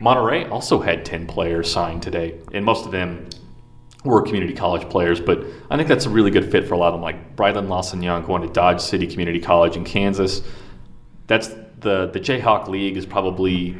Monterey 0.00 0.48
also 0.48 0.80
had 0.80 1.04
10 1.04 1.26
players 1.26 1.70
signed 1.70 2.02
today, 2.02 2.38
and 2.52 2.64
most 2.64 2.86
of 2.86 2.92
them 2.92 3.28
were 4.04 4.22
community 4.22 4.54
college 4.54 4.88
players, 4.88 5.20
but 5.20 5.44
I 5.70 5.76
think 5.76 5.88
that's 5.88 6.06
a 6.06 6.10
really 6.10 6.30
good 6.30 6.50
fit 6.50 6.68
for 6.68 6.74
a 6.74 6.78
lot 6.78 6.88
of 6.88 6.94
them, 6.94 7.02
like 7.02 7.36
Brylan 7.36 7.68
Lawson 7.68 8.02
Young 8.02 8.24
going 8.24 8.42
to 8.42 8.48
Dodge 8.48 8.80
City 8.80 9.06
Community 9.06 9.40
College 9.40 9.76
in 9.76 9.84
Kansas. 9.84 10.42
That's 11.26 11.48
the 11.80 12.06
the 12.12 12.20
Jayhawk 12.20 12.68
League 12.68 12.96
is 12.96 13.06
probably 13.06 13.76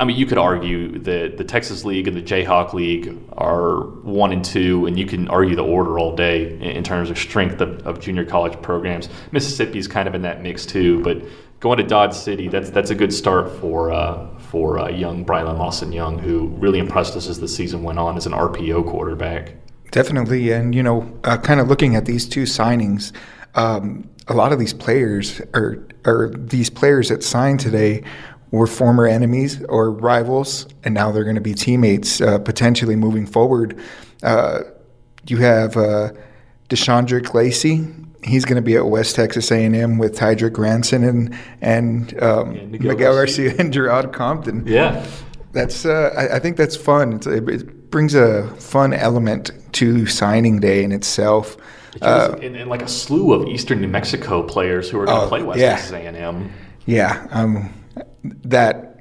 I 0.00 0.04
mean, 0.04 0.16
you 0.16 0.26
could 0.26 0.38
argue 0.38 0.98
that 1.00 1.36
the 1.36 1.44
Texas 1.44 1.84
League 1.84 2.08
and 2.08 2.16
the 2.16 2.22
Jayhawk 2.22 2.72
League 2.72 3.16
are 3.32 3.82
one 4.02 4.32
and 4.32 4.44
two, 4.44 4.86
and 4.86 4.98
you 4.98 5.06
can 5.06 5.28
argue 5.28 5.54
the 5.54 5.64
order 5.64 5.98
all 5.98 6.16
day 6.16 6.58
in 6.60 6.82
terms 6.82 7.08
of 7.08 7.16
strength 7.16 7.60
of, 7.60 7.86
of 7.86 8.00
junior 8.00 8.24
college 8.24 8.60
programs. 8.62 9.08
Mississippi's 9.30 9.86
kind 9.86 10.08
of 10.08 10.14
in 10.14 10.22
that 10.22 10.42
mix 10.42 10.66
too, 10.66 11.02
but 11.04 11.22
going 11.60 11.78
to 11.78 11.84
Dodge 11.84 12.14
City, 12.14 12.48
that's 12.48 12.70
that's 12.70 12.90
a 12.90 12.96
good 12.96 13.12
start 13.12 13.48
for 13.60 13.92
uh, 13.92 14.26
for 14.38 14.80
uh, 14.80 14.88
young 14.88 15.24
Brylan 15.24 15.58
Lawson 15.58 15.92
Young, 15.92 16.18
who 16.18 16.48
really 16.48 16.80
impressed 16.80 17.14
us 17.16 17.28
as 17.28 17.38
the 17.38 17.48
season 17.48 17.84
went 17.84 18.00
on 18.00 18.16
as 18.16 18.26
an 18.26 18.32
RPO 18.32 18.90
quarterback. 18.90 19.54
Definitely, 19.92 20.50
and 20.50 20.74
you 20.74 20.82
know, 20.82 21.18
uh, 21.22 21.38
kind 21.38 21.60
of 21.60 21.68
looking 21.68 21.94
at 21.94 22.06
these 22.06 22.28
two 22.28 22.42
signings, 22.42 23.12
um, 23.54 24.10
a 24.26 24.34
lot 24.34 24.52
of 24.52 24.58
these 24.58 24.74
players 24.74 25.40
are 25.54 25.86
are 26.04 26.30
these 26.30 26.70
players 26.70 27.08
that 27.08 27.22
signed 27.22 27.60
today 27.60 28.02
were 28.50 28.66
former 28.66 29.06
enemies 29.06 29.62
or 29.64 29.90
rivals, 29.90 30.66
and 30.84 30.94
now 30.94 31.10
they're 31.10 31.24
going 31.24 31.36
to 31.36 31.40
be 31.40 31.54
teammates 31.54 32.20
uh, 32.20 32.38
potentially 32.38 32.96
moving 32.96 33.26
forward. 33.26 33.78
Uh, 34.22 34.60
you 35.26 35.38
have 35.38 35.76
uh, 35.76 36.12
Deshaundrick 36.68 37.34
Lacey. 37.34 37.86
He's 38.24 38.44
going 38.44 38.56
to 38.56 38.62
be 38.62 38.76
at 38.76 38.86
West 38.86 39.14
Texas 39.16 39.50
A&M 39.52 39.98
with 39.98 40.16
Tydrick 40.16 40.52
Granson 40.52 41.04
and 41.04 41.38
and 41.60 42.22
um, 42.22 42.54
yeah, 42.54 42.64
Miguel, 42.64 42.92
Miguel 42.92 43.14
Garcia 43.14 43.54
and 43.58 43.72
Gerard 43.72 44.12
Compton. 44.12 44.66
Yeah, 44.66 45.06
that's. 45.52 45.84
Uh, 45.84 46.12
I, 46.16 46.36
I, 46.36 46.38
think 46.38 46.56
that's 46.56 46.76
fun. 46.76 47.14
It's, 47.14 47.26
it 47.26 47.90
brings 47.90 48.14
a 48.14 48.48
fun 48.56 48.92
element 48.92 49.52
to 49.72 50.06
signing 50.06 50.60
day 50.60 50.82
in 50.82 50.92
itself. 50.92 51.56
Uh, 52.02 52.36
and, 52.42 52.56
and, 52.56 52.68
like 52.68 52.82
a 52.82 52.88
slew 52.88 53.32
of 53.32 53.48
Eastern 53.48 53.80
New 53.80 53.88
Mexico 53.88 54.42
players 54.42 54.90
who 54.90 55.00
are 55.00 55.06
going 55.06 55.18
to 55.18 55.24
oh, 55.24 55.28
play 55.28 55.42
West 55.42 55.60
yeah. 55.60 55.76
Texas 55.76 55.92
A&M. 55.92 56.52
Yeah, 56.84 57.26
um, 57.30 57.72
that 58.24 58.96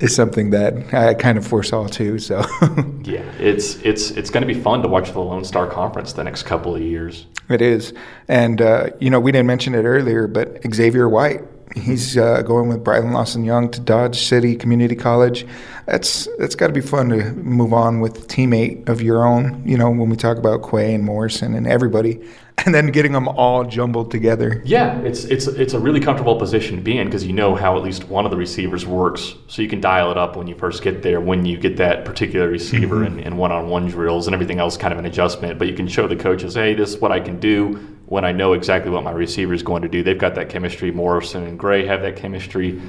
is 0.00 0.14
something 0.14 0.50
that 0.50 0.94
I 0.94 1.14
kind 1.14 1.38
of 1.38 1.46
foresaw 1.46 1.86
too. 1.86 2.18
So 2.18 2.38
yeah, 3.04 3.22
it's 3.38 3.76
it's 3.76 4.10
it's 4.12 4.30
going 4.30 4.46
to 4.46 4.52
be 4.52 4.58
fun 4.58 4.82
to 4.82 4.88
watch 4.88 5.12
the 5.12 5.20
Lone 5.20 5.44
Star 5.44 5.66
Conference 5.66 6.14
the 6.14 6.24
next 6.24 6.44
couple 6.44 6.74
of 6.74 6.82
years. 6.82 7.26
It 7.48 7.62
is, 7.62 7.92
and 8.28 8.60
uh, 8.60 8.90
you 9.00 9.10
know 9.10 9.20
we 9.20 9.32
didn't 9.32 9.46
mention 9.46 9.74
it 9.74 9.82
earlier, 9.84 10.26
but 10.26 10.58
Xavier 10.72 11.08
White. 11.08 11.42
He's 11.76 12.18
uh, 12.18 12.42
going 12.42 12.68
with 12.68 12.82
Brylan 12.82 13.12
Lawson 13.12 13.44
Young 13.44 13.70
to 13.70 13.80
Dodge 13.80 14.18
City 14.18 14.56
Community 14.56 14.96
College. 14.96 15.46
That's 15.86 16.26
that's 16.36 16.56
got 16.56 16.66
to 16.66 16.72
be 16.72 16.80
fun 16.80 17.10
to 17.10 17.32
move 17.34 17.72
on 17.72 18.00
with 18.00 18.24
a 18.24 18.26
teammate 18.26 18.88
of 18.88 19.00
your 19.00 19.24
own. 19.24 19.62
You 19.64 19.78
know, 19.78 19.88
when 19.88 20.10
we 20.10 20.16
talk 20.16 20.36
about 20.36 20.68
Quay 20.68 20.94
and 20.94 21.04
Morrison 21.04 21.54
and 21.54 21.68
everybody, 21.68 22.20
and 22.66 22.74
then 22.74 22.88
getting 22.88 23.12
them 23.12 23.28
all 23.28 23.64
jumbled 23.64 24.10
together. 24.10 24.60
Yeah, 24.64 24.98
it's 25.00 25.24
it's 25.24 25.46
it's 25.46 25.74
a 25.74 25.78
really 25.78 26.00
comfortable 26.00 26.36
position 26.36 26.76
to 26.76 26.82
be 26.82 26.98
in 26.98 27.06
because 27.06 27.26
you 27.26 27.32
know 27.32 27.54
how 27.54 27.76
at 27.76 27.82
least 27.82 28.04
one 28.08 28.24
of 28.24 28.30
the 28.30 28.36
receivers 28.36 28.86
works, 28.86 29.34
so 29.46 29.62
you 29.62 29.68
can 29.68 29.80
dial 29.80 30.10
it 30.10 30.18
up 30.18 30.36
when 30.36 30.46
you 30.46 30.54
first 30.54 30.82
get 30.82 31.02
there. 31.02 31.20
When 31.20 31.46
you 31.46 31.56
get 31.56 31.76
that 31.78 32.04
particular 32.04 32.48
receiver 32.48 32.96
mm-hmm. 32.96 33.18
and, 33.18 33.20
and 33.20 33.38
one-on-one 33.38 33.88
drills 33.88 34.26
and 34.26 34.34
everything 34.34 34.58
else, 34.58 34.76
kind 34.76 34.92
of 34.92 34.98
an 34.98 35.06
adjustment. 35.06 35.58
But 35.58 35.68
you 35.68 35.74
can 35.74 35.88
show 35.88 36.06
the 36.06 36.16
coaches, 36.16 36.54
hey, 36.54 36.74
this 36.74 36.90
is 36.90 37.00
what 37.00 37.12
I 37.12 37.20
can 37.20 37.40
do 37.40 37.74
when 38.06 38.24
I 38.24 38.32
know 38.32 38.52
exactly 38.52 38.90
what 38.90 39.04
my 39.04 39.12
receiver 39.12 39.54
is 39.54 39.62
going 39.62 39.82
to 39.82 39.88
do. 39.88 40.02
They've 40.02 40.18
got 40.18 40.34
that 40.34 40.48
chemistry. 40.48 40.90
Morrison 40.90 41.44
and 41.44 41.58
Gray 41.58 41.86
have 41.86 42.02
that 42.02 42.16
chemistry. 42.16 42.80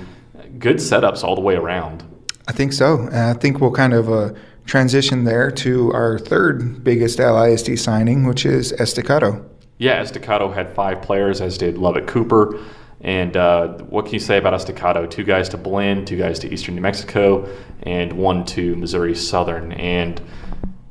Good 0.57 0.77
setups 0.77 1.23
all 1.23 1.35
the 1.35 1.41
way 1.41 1.55
around. 1.55 2.03
I 2.47 2.51
think 2.51 2.73
so. 2.73 3.07
I 3.11 3.33
think 3.33 3.61
we'll 3.61 3.71
kind 3.71 3.93
of. 3.93 4.11
Uh, 4.11 4.33
transition 4.63 5.23
there 5.23 5.49
to 5.49 5.91
our 5.91 6.19
third 6.19 6.83
biggest 6.83 7.17
LISD 7.17 7.77
signing, 7.79 8.25
which 8.25 8.45
is 8.45 8.71
Estacado 8.73 9.43
yeah, 9.81 9.99
Estacado 9.99 10.51
had 10.51 10.75
five 10.75 11.01
players, 11.01 11.41
as 11.41 11.57
did 11.57 11.75
Lubbock 11.75 12.05
Cooper. 12.05 12.59
And 13.01 13.35
uh, 13.35 13.79
what 13.85 14.05
can 14.05 14.13
you 14.13 14.19
say 14.19 14.37
about 14.37 14.53
Estacado? 14.53 15.07
Two 15.07 15.23
guys 15.23 15.49
to 15.49 15.57
Blinn, 15.57 16.05
two 16.05 16.17
guys 16.17 16.37
to 16.39 16.53
Eastern 16.53 16.75
New 16.75 16.81
Mexico, 16.81 17.49
and 17.81 18.13
one 18.13 18.45
to 18.45 18.75
Missouri 18.75 19.15
Southern. 19.15 19.71
And 19.71 20.21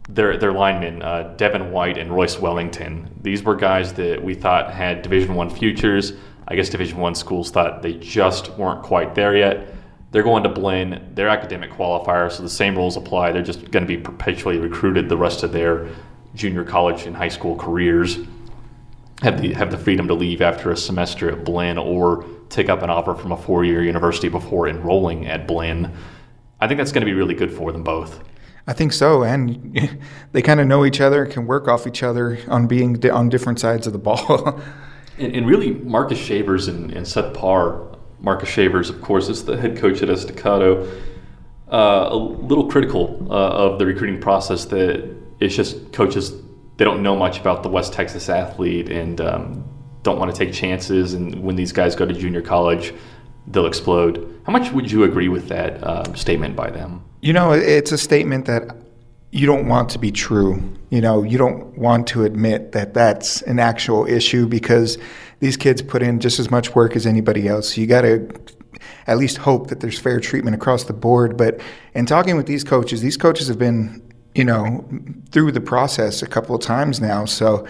their 0.09 0.37
their 0.37 0.51
linemen, 0.51 1.03
uh, 1.03 1.35
Devin 1.37 1.71
White 1.71 1.99
and 1.99 2.11
Royce 2.11 2.41
Wellington. 2.41 3.09
These 3.23 3.45
were 3.45 3.55
guys 3.55 3.93
that 3.93 4.25
we 4.25 4.35
thought 4.35 4.73
had 4.73 5.03
Division 5.03 5.37
One 5.37 5.51
futures. 5.51 6.15
I 6.49 6.57
guess 6.57 6.69
Division 6.69 6.99
One 6.99 7.15
schools 7.15 7.53
thought 7.53 7.83
they 7.83 7.93
just 7.93 8.51
weren't 8.59 8.83
quite 8.83 9.15
there 9.15 9.37
yet. 9.37 9.73
They're 10.11 10.25
going 10.25 10.43
to 10.43 10.49
Blinn. 10.49 11.13
They're 11.15 11.29
academic 11.29 11.71
qualifiers, 11.71 12.33
so 12.33 12.43
the 12.43 12.49
same 12.49 12.75
rules 12.75 12.97
apply. 12.97 13.31
They're 13.31 13.43
just 13.43 13.71
going 13.71 13.85
to 13.85 13.89
be 13.89 13.99
perpetually 13.99 14.59
recruited 14.59 15.09
the 15.09 15.17
rest 15.17 15.45
of 15.45 15.53
their 15.53 15.87
junior 16.35 16.65
college 16.65 17.07
and 17.07 17.17
high 17.17 17.29
school 17.29 17.55
careers. 17.55 18.19
Have 19.23 19.43
the 19.43 19.53
have 19.53 19.71
the 19.71 19.79
freedom 19.79 20.09
to 20.09 20.15
leave 20.15 20.41
after 20.41 20.71
a 20.71 20.77
semester 20.77 21.31
at 21.31 21.45
Blinn 21.45 21.77
or 21.77 22.25
take 22.49 22.69
up 22.69 22.83
an 22.83 22.91
offer 22.91 23.15
from 23.15 23.33
a 23.33 23.37
four 23.37 23.65
year 23.65 23.83
university 23.83 24.29
before 24.29 24.69
enrolling 24.69 25.27
at 25.27 25.47
Blinn. 25.47 25.93
I 26.61 26.69
think 26.69 26.79
that's 26.79 26.93
going 26.93 27.03
to 27.03 27.07
be 27.07 27.15
really 27.15 27.35
good 27.35 27.53
for 27.53 27.73
them 27.73 27.83
both. 27.83 28.23
I 28.67 28.73
think 28.73 28.93
so, 28.93 29.23
and 29.23 29.91
they 30.33 30.43
kind 30.43 30.61
of 30.61 30.67
know 30.67 30.85
each 30.85 31.01
other, 31.01 31.27
can 31.27 31.47
work 31.47 31.69
off 31.69 31.87
each 31.87 32.03
other 32.03 32.39
on 32.49 32.67
being 32.67 32.95
di- 32.95 33.11
on 33.11 33.29
different 33.29 33.59
sides 33.59 33.87
of 33.87 33.93
the 33.93 33.99
ball. 33.99 34.61
and, 35.19 35.35
and, 35.35 35.47
really, 35.47 35.73
Marcus 35.73 36.19
Shavers 36.19 36.69
and, 36.69 36.93
and, 36.93 37.09
Seth 37.09 37.35
Parr. 37.35 37.97
Marcus 38.21 38.49
Shavers, 38.49 38.91
of 38.91 39.01
course, 39.01 39.29
is 39.29 39.45
the 39.45 39.57
head 39.57 39.79
coach 39.79 40.03
at 40.03 40.11
Estacado. 40.11 40.87
Uh, 41.73 42.09
a 42.11 42.17
little 42.17 42.69
critical 42.69 43.27
uh, 43.31 43.35
of 43.35 43.79
the 43.79 43.87
recruiting 43.87 44.21
process 44.21 44.67
that 44.67 45.17
it's 45.41 45.57
just 45.57 45.93
coaches 45.93 46.33
they 46.81 46.87
don't 46.87 47.03
know 47.03 47.15
much 47.15 47.39
about 47.39 47.63
the 47.63 47.69
West 47.69 47.93
Texas 47.93 48.31
athlete 48.31 48.89
and 48.89 49.21
um, 49.21 49.63
don't 50.03 50.19
want 50.19 50.35
to 50.35 50.45
take 50.45 50.55
chances. 50.55 51.13
And 51.13 51.43
when 51.43 51.55
these 51.55 51.73
guys 51.73 51.95
go 51.95 52.07
to 52.07 52.15
junior 52.15 52.41
college, 52.41 52.95
they'll 53.49 53.67
explode. 53.67 54.41
How 54.47 54.53
much 54.53 54.73
would 54.73 54.91
you 54.91 55.05
agree 55.05 55.29
with 55.29 55.47
that 55.49 55.85
uh, 55.85 56.15
statement 56.15 56.57
by 56.57 56.71
them? 56.71 57.05
You 57.21 57.35
know, 57.35 57.53
it's 57.53 57.93
a 57.93 57.99
statement 57.99 58.47
that 58.47 58.75
you 59.31 59.47
don't 59.47 59.69
want 59.69 59.91
to 59.91 59.99
be 59.99 60.11
true. 60.11 60.73
You 60.89 61.03
know, 61.03 61.23
you 61.23 61.37
don't 61.37 61.77
want 61.77 62.07
to 62.09 62.25
admit 62.25 62.73
that 62.73 62.95
that's 62.95 63.43
an 63.43 63.59
actual 63.59 64.07
issue 64.07 64.47
because 64.47 64.97
these 65.41 65.59
kids 65.59 65.83
put 65.83 66.01
in 66.03 66.19
just 66.19 66.41
as 66.41 66.51
much 66.51 66.75
work 66.75 66.97
as 66.97 67.05
anybody 67.05 67.47
else. 67.47 67.77
You 67.77 67.87
got 67.87 68.01
to 68.03 68.27
at 69.07 69.19
least 69.19 69.37
hope 69.37 69.69
that 69.69 69.81
there's 69.81 69.99
fair 69.99 70.19
treatment 70.19 70.57
across 70.57 70.85
the 70.85 70.95
board. 70.95 71.37
But 71.37 71.61
in 71.93 72.07
talking 72.07 72.39
with 72.39 72.47
these 72.47 72.65
coaches, 72.65 73.03
these 73.03 73.19
coaches 73.19 73.49
have 73.49 73.59
been, 73.59 74.03
you 74.41 74.45
know, 74.47 74.83
through 75.33 75.53
the 75.53 75.61
process 75.61 76.23
a 76.23 76.27
couple 76.27 76.55
of 76.57 76.63
times 76.63 76.99
now. 76.99 77.27
So 77.27 77.69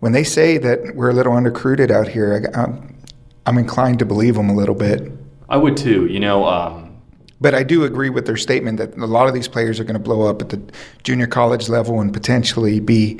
when 0.00 0.12
they 0.12 0.22
say 0.22 0.58
that 0.58 0.94
we're 0.94 1.08
a 1.08 1.14
little 1.14 1.32
underrecruited 1.32 1.90
out 1.90 2.08
here, 2.08 2.46
I'm, 2.54 2.94
I'm 3.46 3.56
inclined 3.56 4.00
to 4.00 4.04
believe 4.04 4.34
them 4.34 4.50
a 4.50 4.54
little 4.54 4.74
bit. 4.74 5.10
I 5.48 5.56
would 5.56 5.78
too. 5.78 6.04
You 6.08 6.20
know, 6.20 6.44
um, 6.44 7.00
but 7.40 7.54
I 7.54 7.62
do 7.62 7.84
agree 7.84 8.10
with 8.10 8.26
their 8.26 8.36
statement 8.36 8.76
that 8.76 8.98
a 8.98 9.06
lot 9.06 9.28
of 9.28 9.32
these 9.32 9.48
players 9.48 9.80
are 9.80 9.84
going 9.84 9.94
to 9.94 9.98
blow 9.98 10.28
up 10.28 10.42
at 10.42 10.50
the 10.50 10.60
junior 11.04 11.26
college 11.26 11.70
level 11.70 12.02
and 12.02 12.12
potentially 12.12 12.80
be, 12.80 13.18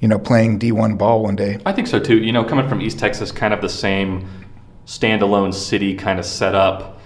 you 0.00 0.08
know, 0.08 0.18
playing 0.18 0.58
D1 0.58 0.98
ball 0.98 1.22
one 1.22 1.34
day. 1.34 1.58
I 1.64 1.72
think 1.72 1.88
so 1.88 1.98
too. 1.98 2.18
You 2.18 2.32
know, 2.32 2.44
coming 2.44 2.68
from 2.68 2.82
East 2.82 2.98
Texas, 2.98 3.32
kind 3.32 3.54
of 3.54 3.62
the 3.62 3.70
same 3.70 4.28
standalone 4.84 5.54
city 5.54 5.94
kind 5.94 6.18
of 6.18 6.26
setup. 6.26 7.00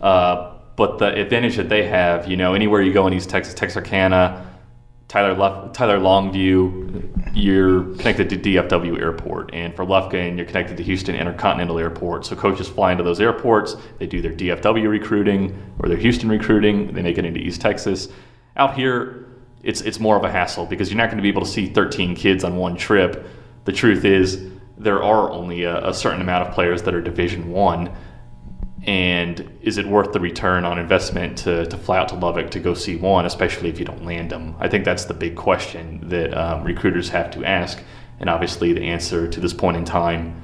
Uh, 0.00 0.54
but 0.76 0.98
the 0.98 1.12
advantage 1.12 1.56
that 1.56 1.68
they 1.68 1.88
have, 1.88 2.28
you 2.28 2.36
know, 2.36 2.54
anywhere 2.54 2.80
you 2.82 2.92
go 2.92 3.08
in 3.08 3.12
East 3.12 3.30
Texas, 3.30 3.52
Texarkana, 3.52 4.51
Tyler 5.12 5.70
Tyler 5.74 5.98
Longview, 5.98 7.34
you're 7.34 7.82
connected 7.96 8.30
to 8.30 8.38
DFW 8.38 8.98
Airport, 8.98 9.52
and 9.52 9.76
for 9.76 9.84
Lufkin, 9.84 10.38
you're 10.38 10.46
connected 10.46 10.78
to 10.78 10.82
Houston 10.82 11.14
Intercontinental 11.14 11.78
Airport. 11.78 12.24
So 12.24 12.34
coaches 12.34 12.66
fly 12.66 12.92
into 12.92 13.04
those 13.04 13.20
airports. 13.20 13.76
They 13.98 14.06
do 14.06 14.22
their 14.22 14.32
DFW 14.32 14.88
recruiting 14.88 15.54
or 15.80 15.90
their 15.90 15.98
Houston 15.98 16.30
recruiting. 16.30 16.94
They 16.94 17.02
make 17.02 17.18
it 17.18 17.26
into 17.26 17.40
East 17.40 17.60
Texas. 17.60 18.08
Out 18.56 18.74
here, 18.74 19.26
it's 19.62 19.82
it's 19.82 20.00
more 20.00 20.16
of 20.16 20.24
a 20.24 20.32
hassle 20.32 20.64
because 20.64 20.88
you're 20.88 20.96
not 20.96 21.08
going 21.08 21.18
to 21.18 21.22
be 21.22 21.28
able 21.28 21.42
to 21.42 21.50
see 21.50 21.66
13 21.66 22.14
kids 22.14 22.42
on 22.42 22.56
one 22.56 22.74
trip. 22.74 23.26
The 23.66 23.72
truth 23.72 24.06
is, 24.06 24.48
there 24.78 25.02
are 25.02 25.30
only 25.30 25.64
a, 25.64 25.88
a 25.88 25.92
certain 25.92 26.22
amount 26.22 26.48
of 26.48 26.54
players 26.54 26.84
that 26.84 26.94
are 26.94 27.02
Division 27.02 27.50
One 27.50 27.94
and 28.84 29.58
is 29.62 29.78
it 29.78 29.86
worth 29.86 30.12
the 30.12 30.18
return 30.18 30.64
on 30.64 30.78
investment 30.78 31.38
to, 31.38 31.66
to 31.66 31.76
fly 31.76 31.98
out 31.98 32.08
to 32.08 32.16
Lubbock 32.16 32.50
to 32.50 32.58
go 32.58 32.74
see 32.74 32.96
one, 32.96 33.26
especially 33.26 33.68
if 33.68 33.78
you 33.78 33.84
don't 33.84 34.04
land 34.04 34.30
them? 34.30 34.56
I 34.58 34.68
think 34.68 34.84
that's 34.84 35.04
the 35.04 35.14
big 35.14 35.36
question 35.36 36.08
that 36.08 36.34
um, 36.34 36.64
recruiters 36.64 37.08
have 37.10 37.30
to 37.32 37.44
ask. 37.44 37.80
And 38.18 38.28
obviously, 38.28 38.72
the 38.72 38.82
answer 38.82 39.28
to 39.28 39.40
this 39.40 39.52
point 39.52 39.76
in 39.76 39.84
time 39.84 40.40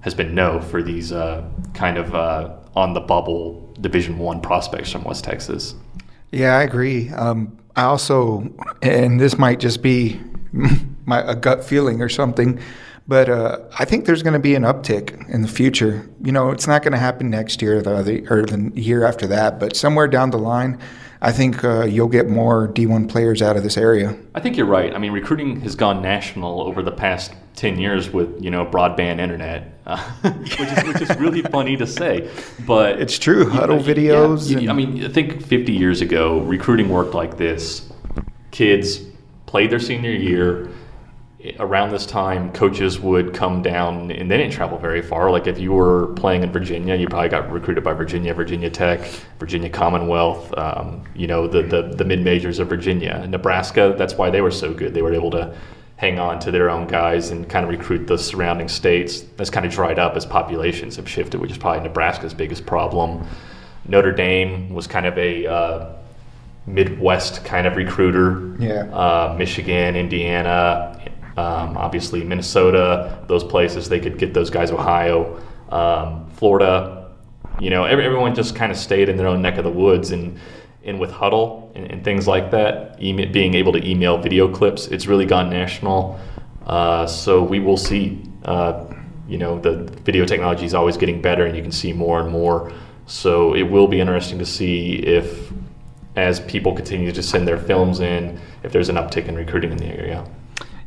has 0.00 0.14
been 0.14 0.34
no 0.34 0.60
for 0.60 0.82
these 0.82 1.12
uh, 1.12 1.46
kind 1.74 1.98
of 1.98 2.14
uh, 2.14 2.56
on 2.74 2.94
the 2.94 3.00
bubble 3.00 3.74
Division 3.80 4.18
One 4.18 4.40
prospects 4.40 4.90
from 4.90 5.04
West 5.04 5.24
Texas. 5.24 5.74
Yeah, 6.30 6.56
I 6.56 6.62
agree. 6.62 7.10
Um, 7.10 7.58
I 7.76 7.84
also, 7.84 8.50
and 8.80 9.20
this 9.20 9.38
might 9.38 9.60
just 9.60 9.82
be 9.82 10.20
my 11.04 11.20
a 11.30 11.34
gut 11.34 11.64
feeling 11.64 12.00
or 12.00 12.08
something. 12.08 12.58
But 13.08 13.28
uh, 13.28 13.58
I 13.78 13.84
think 13.84 14.06
there's 14.06 14.22
going 14.22 14.34
to 14.34 14.38
be 14.38 14.54
an 14.54 14.62
uptick 14.62 15.28
in 15.28 15.42
the 15.42 15.48
future. 15.48 16.08
You 16.22 16.32
know, 16.32 16.50
it's 16.50 16.66
not 16.66 16.82
going 16.82 16.92
to 16.92 16.98
happen 16.98 17.30
next 17.30 17.60
year 17.60 17.78
or 17.78 18.02
the, 18.02 18.26
or 18.30 18.42
the 18.46 18.70
year 18.80 19.04
after 19.04 19.26
that, 19.28 19.58
but 19.58 19.76
somewhere 19.76 20.06
down 20.06 20.30
the 20.30 20.38
line, 20.38 20.78
I 21.20 21.32
think 21.32 21.64
uh, 21.64 21.84
you'll 21.84 22.08
get 22.08 22.28
more 22.28 22.68
D1 22.68 23.08
players 23.08 23.42
out 23.42 23.56
of 23.56 23.62
this 23.62 23.76
area. 23.76 24.16
I 24.34 24.40
think 24.40 24.56
you're 24.56 24.66
right. 24.66 24.94
I 24.94 24.98
mean, 24.98 25.12
recruiting 25.12 25.60
has 25.60 25.74
gone 25.74 26.02
national 26.02 26.60
over 26.60 26.82
the 26.82 26.92
past 26.92 27.32
10 27.56 27.78
years 27.78 28.10
with, 28.10 28.42
you 28.42 28.50
know, 28.50 28.66
broadband 28.66 29.18
internet, 29.18 29.78
uh, 29.86 29.98
which, 30.22 30.60
is, 30.60 30.84
which 30.84 31.02
is 31.02 31.16
really 31.18 31.42
funny 31.52 31.76
to 31.76 31.86
say. 31.86 32.30
But 32.66 33.00
it's 33.00 33.18
true. 33.18 33.46
Hudl 33.46 33.86
you, 33.86 33.94
videos. 33.94 34.62
Yeah, 34.62 34.70
I 34.70 34.74
mean, 34.74 35.04
I 35.04 35.08
think 35.08 35.44
50 35.44 35.72
years 35.72 36.00
ago, 36.00 36.40
recruiting 36.40 36.88
worked 36.88 37.14
like 37.14 37.36
this. 37.36 37.88
Kids 38.52 39.00
played 39.46 39.70
their 39.70 39.80
senior 39.80 40.10
year 40.10 40.70
around 41.58 41.90
this 41.90 42.06
time, 42.06 42.52
coaches 42.52 43.00
would 43.00 43.34
come 43.34 43.62
down, 43.62 44.10
and 44.10 44.30
they 44.30 44.36
didn't 44.36 44.52
travel 44.52 44.78
very 44.78 45.02
far. 45.02 45.30
Like 45.30 45.46
if 45.46 45.58
you 45.58 45.72
were 45.72 46.08
playing 46.14 46.42
in 46.42 46.52
Virginia, 46.52 46.94
you 46.94 47.08
probably 47.08 47.28
got 47.28 47.50
recruited 47.50 47.82
by 47.82 47.92
Virginia, 47.92 48.32
Virginia 48.32 48.70
Tech, 48.70 49.00
Virginia 49.38 49.68
Commonwealth. 49.68 50.56
Um, 50.56 51.04
you 51.14 51.26
know 51.26 51.46
the 51.46 51.62
the, 51.62 51.82
the 51.96 52.04
mid 52.04 52.22
majors 52.22 52.58
of 52.58 52.68
Virginia, 52.68 53.26
Nebraska. 53.26 53.94
That's 53.98 54.14
why 54.14 54.30
they 54.30 54.40
were 54.40 54.50
so 54.50 54.72
good. 54.72 54.94
They 54.94 55.02
were 55.02 55.14
able 55.14 55.30
to 55.32 55.56
hang 55.96 56.18
on 56.18 56.40
to 56.40 56.50
their 56.50 56.68
own 56.68 56.86
guys 56.86 57.30
and 57.30 57.48
kind 57.48 57.64
of 57.64 57.70
recruit 57.70 58.06
the 58.06 58.18
surrounding 58.18 58.68
states. 58.68 59.20
That's 59.36 59.50
kind 59.50 59.64
of 59.64 59.72
dried 59.72 59.98
up 59.98 60.16
as 60.16 60.26
populations 60.26 60.96
have 60.96 61.08
shifted, 61.08 61.40
which 61.40 61.50
is 61.50 61.58
probably 61.58 61.82
Nebraska's 61.82 62.34
biggest 62.34 62.66
problem. 62.66 63.24
Notre 63.86 64.12
Dame 64.12 64.72
was 64.74 64.86
kind 64.86 65.06
of 65.06 65.16
a 65.16 65.46
uh, 65.46 65.92
Midwest 66.66 67.44
kind 67.44 67.66
of 67.66 67.76
recruiter. 67.76 68.56
Yeah. 68.58 68.82
Uh, 68.92 69.34
Michigan, 69.38 69.96
Indiana, 69.96 71.00
um, 71.36 71.76
obviously, 71.76 72.22
Minnesota, 72.24 73.24
those 73.28 73.44
places, 73.44 73.88
they 73.88 74.00
could 74.00 74.18
get 74.18 74.34
those 74.34 74.50
guys. 74.50 74.70
Ohio, 74.70 75.42
um, 75.70 76.28
Florida, 76.30 77.10
you 77.60 77.70
know, 77.70 77.84
every, 77.84 78.04
everyone 78.04 78.34
just 78.34 78.54
kind 78.54 78.70
of 78.70 78.78
stayed 78.78 79.08
in 79.08 79.16
their 79.16 79.26
own 79.26 79.40
neck 79.40 79.56
of 79.58 79.64
the 79.64 79.70
woods. 79.70 80.10
And, 80.10 80.38
and 80.84 80.98
with 80.98 81.10
Hudl 81.10 81.74
and, 81.74 81.90
and 81.90 82.04
things 82.04 82.26
like 82.26 82.50
that, 82.50 83.00
email, 83.02 83.30
being 83.32 83.54
able 83.54 83.72
to 83.72 83.88
email 83.88 84.18
video 84.18 84.52
clips, 84.52 84.88
it's 84.88 85.06
really 85.06 85.26
gone 85.26 85.48
national. 85.48 86.20
Uh, 86.66 87.06
so 87.06 87.42
we 87.42 87.60
will 87.60 87.76
see. 87.76 88.22
Uh, 88.44 88.86
you 89.28 89.38
know, 89.38 89.58
the 89.58 89.84
video 90.02 90.26
technology 90.26 90.66
is 90.66 90.74
always 90.74 90.96
getting 90.96 91.22
better, 91.22 91.46
and 91.46 91.56
you 91.56 91.62
can 91.62 91.72
see 91.72 91.92
more 91.92 92.20
and 92.20 92.30
more. 92.30 92.70
So 93.06 93.54
it 93.54 93.62
will 93.62 93.86
be 93.86 94.00
interesting 94.00 94.38
to 94.38 94.44
see 94.44 94.96
if, 94.96 95.50
as 96.16 96.40
people 96.40 96.74
continue 96.74 97.12
to 97.12 97.22
send 97.22 97.48
their 97.48 97.58
films 97.58 98.00
in, 98.00 98.38
if 98.62 98.72
there's 98.72 98.88
an 98.88 98.96
uptick 98.96 99.28
in 99.28 99.36
recruiting 99.36 99.70
in 99.70 99.78
the 99.78 99.86
area. 99.86 100.26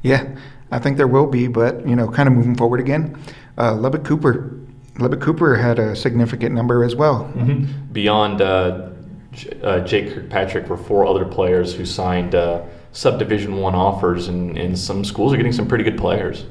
Yeah, 0.05 0.35
I 0.71 0.79
think 0.79 0.97
there 0.97 1.07
will 1.07 1.27
be, 1.27 1.47
but 1.47 1.87
you 1.87 1.95
know, 1.95 2.07
kind 2.07 2.27
of 2.27 2.35
moving 2.35 2.55
forward 2.55 2.79
again. 2.79 3.17
Uh, 3.57 3.75
Lubbock 3.75 4.03
Cooper, 4.03 4.59
Lubbock 4.99 5.21
Cooper 5.21 5.55
had 5.55 5.79
a 5.79 5.95
significant 5.95 6.53
number 6.53 6.83
as 6.83 6.95
well. 6.95 7.31
Mm-hmm. 7.35 7.91
Beyond 7.91 8.41
uh, 8.41 8.89
J- 9.31 9.59
uh, 9.63 9.79
Jake 9.81 10.13
Kirkpatrick, 10.13 10.69
were 10.69 10.77
four 10.77 11.05
other 11.05 11.25
players 11.25 11.73
who 11.73 11.85
signed 11.85 12.35
uh, 12.35 12.63
subdivision 12.91 13.57
one 13.57 13.73
offers, 13.73 14.27
and, 14.27 14.57
and 14.57 14.77
some 14.77 15.03
schools 15.03 15.33
are 15.33 15.37
getting 15.37 15.51
some 15.51 15.67
pretty 15.67 15.83
good 15.83 15.97
players. 15.97 16.45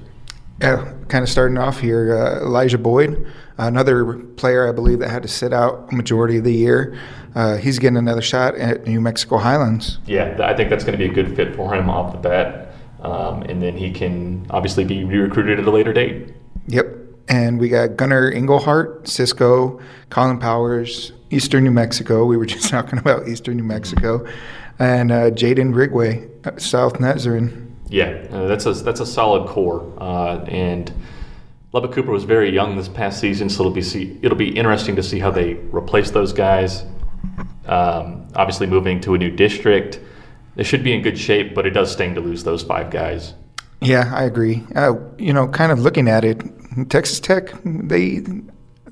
Yeah, 0.60 0.92
kind 1.08 1.22
of 1.22 1.28
starting 1.28 1.58
off 1.58 1.80
here, 1.80 2.16
uh, 2.16 2.40
Elijah 2.40 2.78
Boyd, 2.78 3.26
another 3.58 4.14
player 4.14 4.68
I 4.68 4.72
believe 4.72 5.00
that 5.00 5.10
had 5.10 5.22
to 5.22 5.28
sit 5.28 5.52
out 5.52 5.88
a 5.92 5.94
majority 5.94 6.38
of 6.38 6.44
the 6.44 6.54
year. 6.54 6.98
Uh, 7.34 7.56
he's 7.56 7.80
getting 7.80 7.96
another 7.96 8.22
shot 8.22 8.54
at 8.54 8.86
New 8.86 9.00
Mexico 9.00 9.38
Highlands. 9.38 9.98
Yeah, 10.06 10.36
I 10.40 10.54
think 10.54 10.70
that's 10.70 10.84
going 10.84 10.96
to 10.96 11.04
be 11.04 11.10
a 11.10 11.12
good 11.12 11.34
fit 11.34 11.56
for 11.56 11.74
him 11.74 11.90
off 11.90 12.12
the 12.12 12.18
bat 12.18 12.63
um, 13.04 13.42
and 13.42 13.62
then 13.62 13.76
he 13.76 13.92
can 13.92 14.46
obviously 14.50 14.84
be 14.84 15.04
re-recruited 15.04 15.60
at 15.60 15.66
a 15.66 15.70
later 15.70 15.92
date. 15.92 16.34
Yep. 16.68 16.86
And 17.28 17.58
we 17.58 17.68
got 17.68 17.96
Gunnar 17.96 18.32
Engelhart, 18.32 19.06
Cisco, 19.06 19.80
Colin 20.10 20.38
Powers, 20.38 21.12
Eastern 21.30 21.64
New 21.64 21.70
Mexico. 21.70 22.24
We 22.24 22.36
were 22.36 22.46
just 22.56 22.68
talking 22.68 22.98
about 22.98 23.28
Eastern 23.28 23.56
New 23.56 23.64
Mexico, 23.64 24.26
and 24.78 25.12
uh, 25.12 25.30
Jaden 25.30 25.72
Rigway, 25.72 26.28
uh, 26.46 26.58
South 26.58 27.00
Nazarene. 27.00 27.76
Yeah, 27.88 28.26
uh, 28.30 28.46
that's 28.46 28.66
a 28.66 28.72
that's 28.72 29.00
a 29.00 29.06
solid 29.06 29.48
core, 29.48 29.92
uh, 29.98 30.44
and 30.48 30.92
Lubbock 31.72 31.92
Cooper 31.92 32.12
was 32.12 32.24
very 32.24 32.50
young 32.50 32.76
this 32.76 32.88
past 32.88 33.20
season, 33.20 33.48
so 33.48 33.62
it'll 33.62 33.72
be 33.72 33.82
see, 33.82 34.18
it'll 34.22 34.38
be 34.38 34.56
interesting 34.56 34.96
to 34.96 35.02
see 35.02 35.18
how 35.18 35.30
they 35.30 35.54
replace 35.54 36.10
those 36.10 36.32
guys. 36.32 36.84
Um, 37.66 38.26
obviously, 38.34 38.66
moving 38.66 39.00
to 39.02 39.14
a 39.14 39.18
new 39.18 39.30
district 39.30 40.00
they 40.56 40.62
should 40.62 40.84
be 40.84 40.92
in 40.92 41.02
good 41.02 41.18
shape, 41.18 41.54
but 41.54 41.66
it 41.66 41.70
does 41.70 41.92
sting 41.92 42.14
to 42.14 42.20
lose 42.20 42.44
those 42.44 42.62
five 42.62 42.90
guys. 42.90 43.34
Yeah, 43.80 44.10
I 44.14 44.24
agree. 44.24 44.62
Uh, 44.74 44.94
you 45.18 45.32
know, 45.32 45.48
kind 45.48 45.70
of 45.70 45.80
looking 45.80 46.08
at 46.08 46.24
it, 46.24 46.42
Texas 46.88 47.20
Tech, 47.20 47.50
they, 47.64 48.22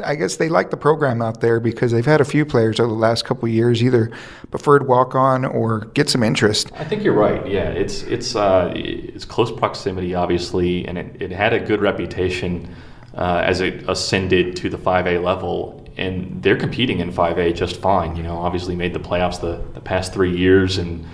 I 0.04 0.14
guess 0.14 0.36
they 0.36 0.48
like 0.48 0.70
the 0.70 0.76
program 0.76 1.22
out 1.22 1.40
there 1.40 1.60
because 1.60 1.92
they've 1.92 2.04
had 2.04 2.20
a 2.20 2.24
few 2.24 2.44
players 2.44 2.78
over 2.78 2.88
the 2.88 2.98
last 2.98 3.24
couple 3.24 3.48
of 3.48 3.54
years 3.54 3.82
either 3.82 4.10
preferred 4.50 4.86
walk 4.86 5.14
on 5.14 5.44
or 5.44 5.80
get 5.94 6.10
some 6.10 6.22
interest. 6.22 6.70
I 6.74 6.84
think 6.84 7.04
you're 7.04 7.14
right. 7.14 7.46
Yeah, 7.48 7.70
it's 7.70 8.02
it's 8.02 8.36
uh, 8.36 8.72
it's 8.74 9.24
close 9.24 9.50
proximity, 9.50 10.14
obviously, 10.14 10.86
and 10.86 10.98
it, 10.98 11.22
it 11.22 11.30
had 11.30 11.52
a 11.54 11.60
good 11.60 11.80
reputation 11.80 12.74
uh, 13.14 13.42
as 13.44 13.60
it 13.60 13.88
ascended 13.88 14.56
to 14.56 14.68
the 14.68 14.78
5A 14.78 15.22
level, 15.22 15.86
and 15.96 16.42
they're 16.42 16.56
competing 16.56 17.00
in 17.00 17.12
5A 17.12 17.54
just 17.54 17.80
fine. 17.80 18.16
You 18.16 18.22
know, 18.22 18.36
obviously 18.36 18.74
made 18.74 18.92
the 18.92 19.00
playoffs 19.00 19.40
the, 19.40 19.62
the 19.74 19.80
past 19.80 20.12
three 20.12 20.36
years 20.36 20.78
and 20.78 21.06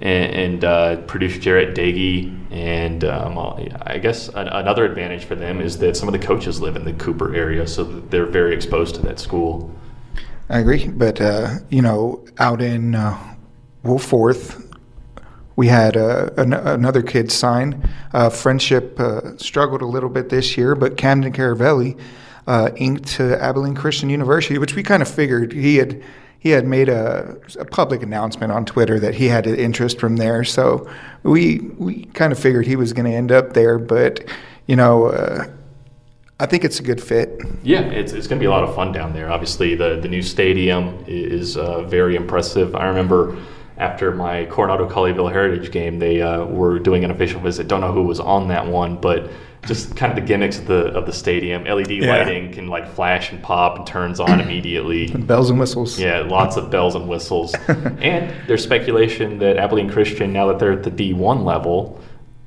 and, 0.00 0.34
and 0.34 0.64
uh, 0.64 0.96
produced 1.02 1.40
Jarret 1.40 1.74
Doege. 1.74 2.34
And 2.50 3.04
um, 3.04 3.38
I 3.82 3.98
guess 3.98 4.28
an, 4.28 4.48
another 4.48 4.84
advantage 4.84 5.24
for 5.24 5.34
them 5.34 5.60
is 5.60 5.78
that 5.78 5.96
some 5.96 6.08
of 6.08 6.12
the 6.12 6.26
coaches 6.26 6.60
live 6.60 6.76
in 6.76 6.84
the 6.84 6.94
Cooper 6.94 7.34
area, 7.34 7.66
so 7.66 7.84
they're 7.84 8.26
very 8.26 8.54
exposed 8.54 8.94
to 8.96 9.02
that 9.02 9.18
school. 9.18 9.74
I 10.48 10.60
agree, 10.60 10.88
but 10.88 11.20
uh, 11.20 11.56
you 11.68 11.82
know, 11.82 12.24
out 12.38 12.62
in 12.62 12.94
uh, 12.94 13.18
Wolfforth, 13.84 14.64
we 15.56 15.66
had 15.66 15.96
uh, 15.96 16.30
an- 16.36 16.54
another 16.54 17.02
kid 17.02 17.30
sign. 17.30 17.86
Uh, 18.14 18.30
Frenship 18.30 18.98
uh, 18.98 19.36
struggled 19.36 19.82
a 19.82 19.86
little 19.86 20.08
bit 20.08 20.30
this 20.30 20.56
year, 20.56 20.74
but 20.74 20.96
Camden 20.96 21.32
Caravelli 21.32 21.98
uh, 22.46 22.70
inked 22.76 23.06
to 23.08 23.42
Abilene 23.42 23.74
Christian 23.74 24.08
University, 24.08 24.56
which 24.56 24.74
we 24.74 24.82
kind 24.82 25.02
of 25.02 25.08
figured 25.08 25.52
he 25.52 25.76
had 25.76 26.02
he 26.38 26.50
had 26.50 26.66
made 26.66 26.88
a, 26.88 27.36
a, 27.58 27.64
public 27.64 28.02
announcement 28.02 28.52
on 28.52 28.64
Twitter 28.64 29.00
that 29.00 29.14
he 29.14 29.26
had 29.26 29.46
an 29.46 29.56
interest 29.56 29.98
from 29.98 30.16
there. 30.16 30.44
So 30.44 30.88
we 31.22 31.58
we 31.78 32.04
kind 32.14 32.32
of 32.32 32.38
figured 32.38 32.66
he 32.66 32.76
was 32.76 32.92
going 32.92 33.10
to 33.10 33.16
end 33.16 33.32
up 33.32 33.52
there, 33.54 33.78
but 33.78 34.24
you 34.66 34.76
know. 34.76 35.06
Uh, 35.06 35.48
I 36.40 36.46
think 36.46 36.62
it's 36.62 36.78
a 36.78 36.84
good 36.84 37.02
fit. 37.02 37.42
Yeah, 37.64 37.80
it's, 37.80 38.12
it's 38.12 38.28
going 38.28 38.38
to 38.38 38.40
be 38.40 38.46
a 38.46 38.50
lot 38.50 38.62
of 38.62 38.72
fun 38.72 38.92
down 38.92 39.12
there. 39.12 39.28
Obviously, 39.28 39.74
the, 39.74 39.98
the 40.00 40.06
new 40.06 40.22
stadium 40.22 41.02
is 41.08 41.56
uh, 41.56 41.82
very 41.82 42.14
impressive. 42.14 42.76
I 42.76 42.86
remember 42.86 43.36
after 43.76 44.12
my 44.12 44.44
Coronado 44.44 44.88
Colleyville 44.88 45.32
Heritage 45.32 45.72
game, 45.72 45.98
they 45.98 46.22
uh, 46.22 46.44
were 46.44 46.78
doing 46.78 47.04
an 47.04 47.10
official 47.10 47.40
visit. 47.40 47.66
Don't 47.66 47.80
know 47.80 47.92
who 47.92 48.04
was 48.04 48.20
on 48.20 48.46
that 48.48 48.64
one, 48.64 48.96
but 48.96 49.30
just 49.68 49.94
kind 49.94 50.10
of 50.10 50.16
the 50.16 50.26
gimmicks 50.26 50.58
of 50.58 50.66
the 50.66 50.86
of 50.96 51.06
the 51.06 51.12
stadium. 51.12 51.64
LED 51.64 51.90
yeah. 51.90 52.16
lighting 52.16 52.52
can 52.52 52.66
like 52.66 52.90
flash 52.94 53.30
and 53.30 53.40
pop 53.42 53.76
and 53.76 53.86
turns 53.86 54.18
on 54.18 54.40
immediately. 54.40 55.12
And 55.12 55.26
bells 55.28 55.50
and 55.50 55.60
whistles. 55.60 56.00
Yeah, 56.00 56.20
lots 56.20 56.56
of 56.56 56.70
bells 56.70 56.94
and 56.94 57.08
whistles. 57.08 57.54
and 57.68 58.34
there's 58.48 58.64
speculation 58.64 59.38
that 59.38 59.58
Abilene 59.58 59.90
Christian, 59.90 60.32
now 60.32 60.46
that 60.48 60.58
they're 60.58 60.72
at 60.72 60.82
the 60.82 60.90
D1 60.90 61.44
level, 61.44 62.00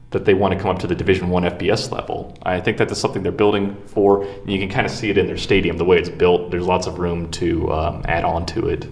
that 0.09 0.25
they 0.25 0.33
want 0.33 0.53
to 0.53 0.59
come 0.59 0.71
up 0.71 0.79
to 0.79 0.87
the 0.87 0.95
Division 0.95 1.29
One 1.29 1.43
FBS 1.43 1.91
level. 1.91 2.37
I 2.43 2.59
think 2.59 2.77
that 2.77 2.91
is 2.91 2.99
something 2.99 3.23
they're 3.23 3.31
building 3.31 3.77
for. 3.85 4.23
And 4.23 4.51
you 4.51 4.59
can 4.59 4.69
kind 4.69 4.85
of 4.85 4.91
see 4.91 5.09
it 5.09 5.17
in 5.17 5.27
their 5.27 5.37
stadium, 5.37 5.77
the 5.77 5.85
way 5.85 5.97
it's 5.99 6.09
built. 6.09 6.51
There's 6.51 6.65
lots 6.65 6.87
of 6.87 6.99
room 6.99 7.31
to 7.31 7.71
um, 7.71 8.01
add 8.05 8.25
on 8.25 8.45
to 8.47 8.67
it. 8.67 8.87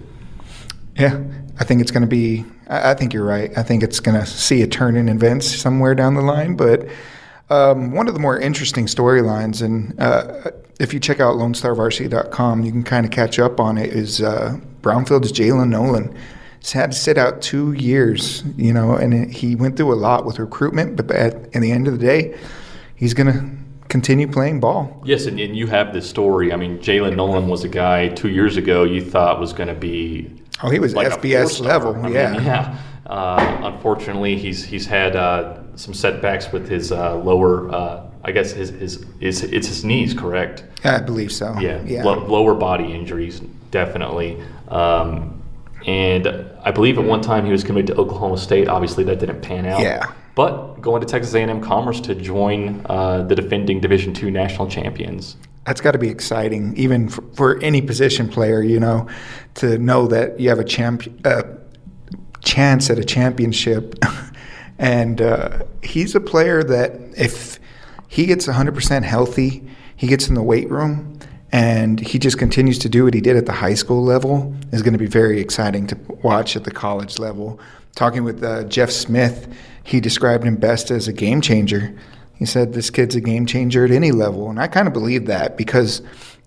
Yeah, 0.96 1.22
I 1.58 1.64
think 1.64 1.80
it's 1.80 1.90
going 1.90 2.02
to 2.02 2.06
be. 2.06 2.44
I 2.68 2.94
think 2.94 3.12
you're 3.12 3.24
right. 3.24 3.50
I 3.56 3.62
think 3.62 3.82
it's 3.82 4.00
going 4.00 4.18
to 4.18 4.24
see 4.24 4.62
a 4.62 4.66
turn 4.66 4.96
in 4.96 5.08
events 5.08 5.46
somewhere 5.46 5.94
down 5.94 6.14
the 6.14 6.22
line, 6.22 6.56
but 6.56 6.86
um, 7.50 7.90
one 7.90 8.08
of 8.08 8.14
the 8.14 8.20
more 8.20 8.38
interesting 8.38 8.86
storylines, 8.86 9.62
and 9.62 9.98
uh, 10.00 10.50
if 10.78 10.94
you 10.94 11.00
check 11.00 11.20
out 11.20 11.36
LoneStarVarsity.com, 11.36 12.64
you 12.64 12.72
can 12.72 12.82
kind 12.82 13.04
of 13.04 13.12
catch 13.12 13.38
up 13.38 13.60
on 13.60 13.76
it. 13.76 13.90
Is 13.90 14.22
uh, 14.22 14.58
Brownfield's 14.82 15.32
Jalen 15.32 15.68
Nolan? 15.68 16.16
He's 16.60 16.72
had 16.72 16.92
to 16.92 16.96
sit 16.96 17.18
out 17.18 17.42
two 17.42 17.72
years, 17.72 18.44
you 18.56 18.72
know, 18.72 18.94
and 18.94 19.12
it, 19.12 19.30
he 19.30 19.56
went 19.56 19.76
through 19.76 19.92
a 19.92 19.96
lot 19.96 20.24
with 20.24 20.38
recruitment. 20.38 20.96
But 20.96 21.10
at, 21.10 21.34
at 21.54 21.60
the 21.60 21.72
end 21.72 21.86
of 21.86 21.98
the 21.98 22.04
day, 22.04 22.38
he's 22.94 23.14
going 23.14 23.32
to 23.32 23.50
continue 23.88 24.28
playing 24.28 24.60
ball. 24.60 25.02
Yes, 25.04 25.26
and, 25.26 25.40
and 25.40 25.56
you 25.56 25.66
have 25.66 25.92
this 25.92 26.08
story. 26.08 26.52
I 26.52 26.56
mean, 26.56 26.78
Jalen 26.78 27.16
Nolan 27.16 27.48
was 27.48 27.64
a 27.64 27.68
guy 27.68 28.08
two 28.08 28.30
years 28.30 28.56
ago 28.56 28.84
you 28.84 29.02
thought 29.02 29.40
was 29.40 29.52
going 29.52 29.68
to 29.68 29.74
be. 29.74 30.30
Oh, 30.62 30.70
he 30.70 30.78
was 30.78 30.94
like 30.94 31.08
FBS 31.08 31.60
level. 31.60 31.96
I 31.96 32.08
yeah, 32.08 32.32
mean, 32.32 32.44
yeah. 32.44 32.78
Uh, 33.06 33.60
unfortunately, 33.64 34.36
he's 34.36 34.64
he's 34.64 34.86
had 34.86 35.16
uh, 35.16 35.59
some 35.76 35.94
setbacks 35.94 36.52
with 36.52 36.68
his 36.68 36.92
uh, 36.92 37.16
lower. 37.16 37.70
Uh, 37.70 38.06
I 38.22 38.32
guess 38.32 38.52
his, 38.52 38.70
his 38.70 39.06
his 39.18 39.42
it's 39.42 39.68
his 39.68 39.84
knees, 39.84 40.12
correct? 40.14 40.64
I 40.84 41.00
believe 41.00 41.32
so. 41.32 41.58
Yeah, 41.58 41.82
yeah. 41.84 42.04
Lo- 42.04 42.26
lower 42.26 42.54
body 42.54 42.92
injuries, 42.92 43.40
definitely. 43.70 44.42
Um, 44.68 45.42
and 45.86 46.26
I 46.62 46.70
believe 46.70 46.98
at 46.98 47.04
one 47.04 47.22
time 47.22 47.46
he 47.46 47.52
was 47.52 47.64
committed 47.64 47.88
to 47.88 48.00
Oklahoma 48.00 48.36
State. 48.36 48.68
Obviously, 48.68 49.04
that 49.04 49.18
didn't 49.18 49.40
pan 49.40 49.66
out. 49.66 49.80
Yeah. 49.80 50.12
But 50.34 50.80
going 50.80 51.00
to 51.00 51.06
Texas 51.06 51.34
A&M 51.34 51.60
Commerce 51.60 52.00
to 52.02 52.14
join 52.14 52.84
uh, 52.88 53.22
the 53.22 53.34
defending 53.34 53.80
Division 53.80 54.12
two 54.12 54.30
national 54.30 54.68
champions. 54.68 55.36
That's 55.64 55.80
got 55.80 55.92
to 55.92 55.98
be 55.98 56.08
exciting, 56.08 56.76
even 56.76 57.08
for, 57.08 57.22
for, 57.34 57.62
any 57.62 57.82
position 57.82 58.28
player. 58.28 58.62
You 58.62 58.80
know, 58.80 59.06
to 59.56 59.78
know 59.78 60.06
that 60.06 60.40
you 60.40 60.48
have 60.48 60.58
a 60.58 60.64
champ, 60.64 61.02
uh, 61.24 61.42
chance 62.42 62.90
at 62.90 62.98
a 62.98 63.04
championship 63.04 63.94
And 64.80 65.20
uh, 65.20 65.58
he's 65.82 66.14
a 66.14 66.20
player 66.20 66.64
that 66.64 66.92
if 67.14 67.60
he 68.08 68.24
gets 68.24 68.46
100% 68.46 69.02
healthy, 69.02 69.62
he 69.94 70.06
gets 70.06 70.26
in 70.26 70.34
the 70.34 70.42
weight 70.42 70.70
room 70.70 71.18
and 71.52 72.00
he 72.00 72.18
just 72.18 72.38
continues 72.38 72.78
to 72.78 72.88
do 72.88 73.04
what 73.04 73.12
he 73.12 73.20
did 73.20 73.36
at 73.36 73.44
the 73.44 73.52
high 73.52 73.74
school 73.74 74.02
level 74.02 74.54
is 74.72 74.80
going 74.80 74.94
to 74.94 74.98
be 74.98 75.06
very 75.06 75.38
exciting 75.38 75.86
to 75.88 75.98
watch 76.22 76.56
at 76.56 76.64
the 76.64 76.70
college 76.70 77.18
level. 77.18 77.60
Talking 77.94 78.24
with 78.24 78.42
uh, 78.42 78.64
Jeff 78.64 78.90
Smith, 78.90 79.52
he 79.84 80.00
described 80.00 80.44
him 80.44 80.56
best 80.56 80.90
as 80.90 81.08
a 81.08 81.12
game 81.12 81.42
changer. 81.42 81.94
He 82.40 82.46
said 82.46 82.72
this 82.72 82.88
kid's 82.88 83.14
a 83.14 83.20
game 83.20 83.44
changer 83.44 83.84
at 83.84 83.90
any 83.90 84.12
level, 84.12 84.48
and 84.48 84.58
I 84.58 84.66
kind 84.66 84.88
of 84.88 84.94
believe 84.94 85.26
that 85.26 85.58
because 85.58 86.00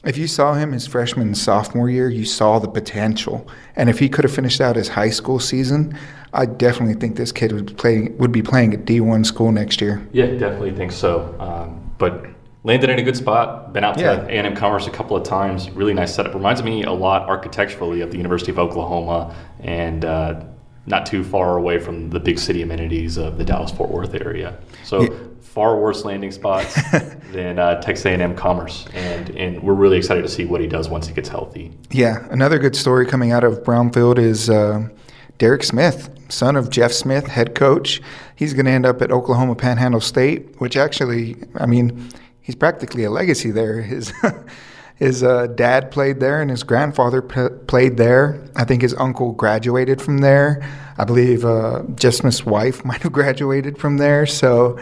if 0.04 0.18
you 0.18 0.26
saw 0.26 0.56
him 0.56 0.72
his 0.72 0.88
freshman 0.88 1.28
and 1.28 1.38
sophomore 1.38 1.88
year, 1.88 2.10
you 2.10 2.26
saw 2.26 2.58
the 2.58 2.68
potential. 2.68 3.48
And 3.76 3.92
if 3.92 4.00
he 4.00 4.10
could 4.10 4.24
have 4.24 4.34
finished 4.34 4.60
out 4.60 4.76
his 4.76 4.88
high 4.88 5.12
school 5.12 5.40
season, 5.40 5.96
I 6.34 6.48
definitely 6.48 6.96
think 6.96 7.16
this 7.16 7.32
kid 7.32 7.52
would 7.52 7.78
play 7.78 8.10
would 8.18 8.32
be 8.32 8.42
playing 8.42 8.74
at 8.74 8.86
D1 8.86 9.24
school 9.24 9.52
next 9.52 9.82
year. 9.82 10.06
Yeah, 10.12 10.26
definitely 10.26 10.72
think 10.72 10.92
so. 10.92 11.36
Um, 11.40 11.94
but 12.00 12.26
landed 12.64 12.90
in 12.90 12.98
a 12.98 13.04
good 13.04 13.16
spot. 13.16 13.72
Been 13.72 13.84
out 13.84 14.00
to 14.00 14.04
yeah. 14.04 14.26
A&M 14.26 14.56
Commerce 14.56 14.88
a 14.88 14.92
couple 14.92 15.16
of 15.16 15.22
times. 15.22 15.70
Really 15.70 15.94
nice 15.94 16.16
setup. 16.16 16.34
Reminds 16.34 16.64
me 16.64 16.86
a 16.86 16.92
lot 16.92 17.30
architecturally 17.30 18.02
of 18.02 18.10
the 18.10 18.18
University 18.18 18.50
of 18.50 18.58
Oklahoma, 18.58 19.36
and 19.60 20.06
uh, 20.06 20.44
not 20.88 21.06
too 21.06 21.24
far 21.24 21.56
away 21.56 21.78
from 21.78 22.10
the 22.10 22.20
big 22.20 22.40
city 22.40 22.64
amenities 22.64 23.18
of 23.18 23.38
the 23.38 23.46
Dallas 23.46 23.70
Fort 23.70 23.92
Worth 23.92 24.16
area. 24.16 24.58
So. 24.84 25.04
Yeah 25.04 25.10
far 25.54 25.78
worse 25.78 26.04
landing 26.04 26.32
spots 26.32 26.76
than 27.32 27.60
uh, 27.60 27.80
Texas 27.80 28.08
A&M 28.08 28.36
Commerce, 28.36 28.88
and 28.94 29.30
and 29.32 29.62
we're 29.62 29.76
really 29.76 29.98
excited 29.98 30.24
to 30.24 30.28
see 30.28 30.46
what 30.46 30.60
he 30.60 30.68
does 30.68 30.90
once 30.90 31.08
he 31.08 31.14
gets 31.14 31.30
healthy. 31.30 31.72
Yeah, 31.92 32.28
another 32.32 32.58
good 32.58 32.76
story 32.76 33.06
coming 33.06 33.32
out 33.32 33.44
of 33.44 33.62
Brownfield 33.62 34.18
is 34.18 34.50
uh, 34.50 34.90
Derek 35.38 35.64
Smith, 35.64 36.10
son 36.30 36.56
of 36.56 36.72
Jeff 36.72 36.92
Smith, 36.92 37.28
head 37.28 37.54
coach. 37.54 38.02
He's 38.36 38.54
going 38.54 38.66
to 38.66 38.72
end 38.72 38.88
up 38.88 39.02
at 39.04 39.12
Oklahoma 39.12 39.56
Panhandle 39.56 40.02
State, 40.02 40.60
which 40.60 40.76
actually, 40.76 41.36
I 41.56 41.68
mean, 41.68 42.10
he's 42.42 42.56
practically 42.56 43.04
a 43.04 43.12
legacy 43.12 43.52
there. 43.52 43.80
His 43.82 44.12
his 44.96 45.22
uh, 45.22 45.48
dad 45.48 45.92
played 45.92 46.20
there, 46.20 46.42
and 46.42 46.50
his 46.50 46.64
grandfather 46.64 47.22
p- 47.22 47.50
played 47.68 47.98
there. 47.98 48.44
I 48.56 48.64
think 48.64 48.82
his 48.82 48.96
uncle 48.96 49.34
graduated 49.34 50.02
from 50.02 50.18
there. 50.20 50.68
I 50.98 51.06
believe 51.06 51.46
uh, 51.46 51.84
Jeff 51.94 52.16
Smith's 52.16 52.44
wife 52.44 52.84
might 52.90 53.04
have 53.04 53.12
graduated 53.12 53.78
from 53.78 53.98
there. 53.98 54.26
So 54.26 54.80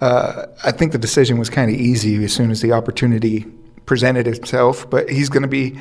uh, 0.00 0.46
I 0.64 0.70
think 0.70 0.92
the 0.92 0.98
decision 0.98 1.38
was 1.38 1.50
kind 1.50 1.70
of 1.70 1.78
easy 1.78 2.22
as 2.24 2.32
soon 2.32 2.50
as 2.50 2.60
the 2.60 2.72
opportunity 2.72 3.46
presented 3.86 4.26
itself. 4.26 4.88
But 4.88 5.10
he's 5.10 5.28
going 5.28 5.42
to 5.42 5.48
be 5.48 5.78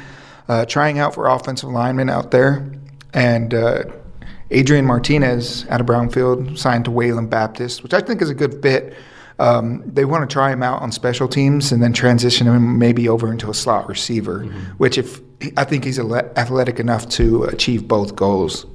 uh, 0.48 0.66
trying 0.66 1.00
out 1.00 1.14
for 1.14 1.28
offensive 1.28 1.70
lineman 1.70 2.10
out 2.10 2.32
there, 2.32 2.72
and 3.14 3.54
uh, 3.54 3.84
Adrian 4.52 4.86
Martinez 4.86 5.68
out 5.70 5.80
of 5.82 5.88
Brownfield 5.88 6.58
signed 6.58 6.86
to 6.86 6.92
Wayland 6.92 7.30
Baptist, 7.30 7.84
which 7.84 7.94
I 7.94 8.02
think 8.02 8.22
is 8.22 8.30
a 8.30 8.36
good 8.36 8.62
fit. 8.62 8.96
Um, 9.38 9.84
they 9.86 10.04
want 10.04 10.30
to 10.30 10.34
try 10.34 10.52
him 10.52 10.62
out 10.62 10.82
on 10.82 10.92
special 10.92 11.30
teams 11.30 11.72
and 11.72 11.82
then 11.82 11.94
transition 11.94 12.46
him 12.46 12.78
maybe 12.78 13.08
over 13.08 13.32
into 13.32 13.50
a 13.50 13.54
slot 13.54 13.88
receiver, 13.88 14.44
mm-hmm. 14.44 14.60
which 14.74 14.98
if 14.98 15.22
I 15.56 15.64
think 15.64 15.86
he's 15.86 15.98
athletic 15.98 16.80
enough 16.80 17.08
to 17.10 17.46
achieve 17.46 17.88
both 17.88 18.16
goals. 18.18 18.66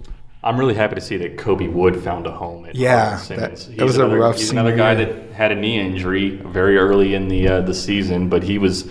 I'm 0.45 0.59
really 0.59 0.75
happy 0.75 0.95
to 0.95 1.01
see 1.01 1.17
that 1.17 1.39
Kobe 1.39 1.69
Wood 1.69 2.05
found 2.05 2.27
a 2.27 2.31
home 2.31 2.67
at 2.67 2.75
yeah, 2.75 3.17
Simmons. 3.17 3.67
That, 3.67 3.79
that 3.79 3.85
was 3.85 3.97
another, 3.97 4.19
a 4.19 4.21
rough. 4.21 4.37
Season. 4.37 4.45
He's 4.45 4.51
another 4.53 4.77
guy 4.77 4.95
that 4.95 5.33
had 5.33 5.51
a 5.53 5.55
knee 5.55 5.81
injury 5.81 6.37
very 6.37 6.77
early 6.77 7.15
in 7.15 7.29
the 7.29 7.49
uh, 7.49 7.61
the 7.63 7.73
season, 7.73 8.29
but 8.29 8.43
he 8.43 8.59
was 8.59 8.87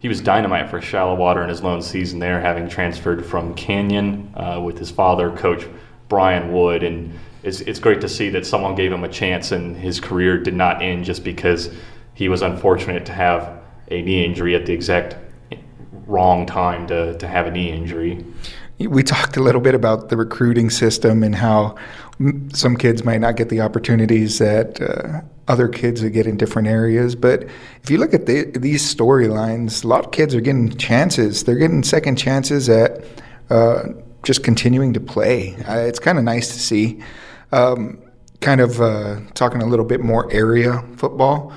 he 0.00 0.08
was 0.08 0.20
dynamite 0.20 0.68
for 0.68 0.82
Shallowater 0.82 1.42
in 1.42 1.48
his 1.48 1.62
lone 1.62 1.80
season 1.80 2.18
there, 2.18 2.40
having 2.40 2.68
transferred 2.68 3.24
from 3.24 3.54
Canyon 3.54 4.30
uh, 4.36 4.60
with 4.62 4.78
his 4.78 4.90
father, 4.90 5.34
Coach 5.34 5.66
Brian 6.08 6.52
Wood, 6.52 6.82
and 6.82 7.18
it's 7.42 7.62
it's 7.62 7.80
great 7.80 8.02
to 8.02 8.08
see 8.08 8.28
that 8.28 8.44
someone 8.44 8.74
gave 8.74 8.92
him 8.92 9.02
a 9.02 9.08
chance 9.08 9.50
and 9.50 9.74
his 9.76 10.00
career 10.00 10.36
did 10.36 10.54
not 10.54 10.82
end 10.82 11.06
just 11.06 11.24
because 11.24 11.70
he 12.12 12.28
was 12.28 12.42
unfortunate 12.42 13.06
to 13.06 13.12
have 13.12 13.62
a 13.90 14.02
knee 14.02 14.26
injury 14.26 14.54
at 14.54 14.66
the 14.66 14.74
exact 14.74 15.16
wrong 16.06 16.44
time 16.44 16.86
to, 16.86 17.16
to 17.18 17.26
have 17.26 17.46
a 17.46 17.50
knee 17.50 17.70
injury 17.70 18.24
we 18.78 19.02
talked 19.02 19.36
a 19.36 19.42
little 19.42 19.60
bit 19.60 19.74
about 19.74 20.08
the 20.08 20.16
recruiting 20.16 20.70
system 20.70 21.22
and 21.22 21.34
how 21.34 21.74
some 22.52 22.76
kids 22.76 23.04
might 23.04 23.20
not 23.20 23.36
get 23.36 23.48
the 23.48 23.60
opportunities 23.60 24.38
that 24.38 24.80
uh, 24.80 25.20
other 25.48 25.68
kids 25.68 26.02
would 26.02 26.12
get 26.12 26.26
in 26.26 26.36
different 26.36 26.68
areas. 26.68 27.14
But 27.14 27.44
if 27.82 27.90
you 27.90 27.98
look 27.98 28.14
at 28.14 28.26
the, 28.26 28.44
these 28.56 28.82
storylines, 28.82 29.84
a 29.84 29.88
lot 29.88 30.04
of 30.04 30.12
kids 30.12 30.34
are 30.34 30.40
getting 30.40 30.76
chances. 30.76 31.44
They're 31.44 31.56
getting 31.56 31.82
second 31.82 32.16
chances 32.16 32.68
at 32.68 33.04
uh, 33.50 33.84
just 34.22 34.44
continuing 34.44 34.92
to 34.92 35.00
play. 35.00 35.56
Uh, 35.66 35.78
it's 35.78 35.98
kind 35.98 36.18
of 36.18 36.24
nice 36.24 36.48
to 36.48 36.58
see. 36.58 37.02
Um, 37.50 38.02
kind 38.40 38.60
of 38.60 38.80
uh, 38.80 39.20
talking 39.34 39.62
a 39.62 39.66
little 39.66 39.84
bit 39.84 40.00
more 40.00 40.30
area 40.32 40.84
football. 40.96 41.52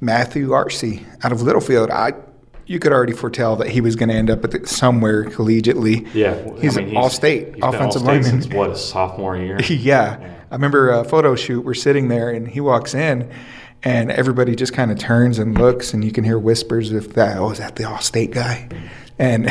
Matthew 0.00 0.48
Arcee 0.48 1.04
out 1.22 1.32
of 1.32 1.42
Littlefield. 1.42 1.90
I 1.90 2.14
you 2.66 2.78
could 2.78 2.92
already 2.92 3.12
foretell 3.12 3.56
that 3.56 3.68
he 3.68 3.80
was 3.80 3.96
going 3.96 4.08
to 4.08 4.14
end 4.14 4.30
up 4.30 4.44
at 4.44 4.50
the, 4.50 4.66
somewhere 4.66 5.24
collegiately. 5.24 6.08
Yeah, 6.14 6.34
he's 6.60 6.76
I 6.76 6.82
mean, 6.82 6.90
an 6.90 6.96
all-state 6.96 7.46
he's 7.46 7.54
been 7.54 7.62
offensive 7.64 8.02
all-state 8.02 8.22
lineman. 8.24 8.42
Since 8.42 8.54
what 8.54 8.70
a 8.70 8.76
sophomore 8.76 9.36
year. 9.36 9.60
yeah. 9.68 10.32
I 10.50 10.54
remember 10.54 10.90
a 10.90 11.04
photo 11.04 11.34
shoot. 11.34 11.64
We're 11.64 11.74
sitting 11.74 12.08
there, 12.08 12.30
and 12.30 12.46
he 12.46 12.60
walks 12.60 12.94
in, 12.94 13.30
and 13.82 14.10
everybody 14.12 14.54
just 14.54 14.72
kind 14.72 14.90
of 14.92 14.98
turns 14.98 15.38
and 15.38 15.58
looks, 15.58 15.92
and 15.92 16.04
you 16.04 16.12
can 16.12 16.24
hear 16.24 16.38
whispers 16.38 16.92
of 16.92 17.14
that. 17.14 17.38
Oh, 17.38 17.50
is 17.50 17.58
that 17.58 17.76
the 17.76 17.84
all-state 17.84 18.30
guy? 18.30 18.68
And 19.18 19.50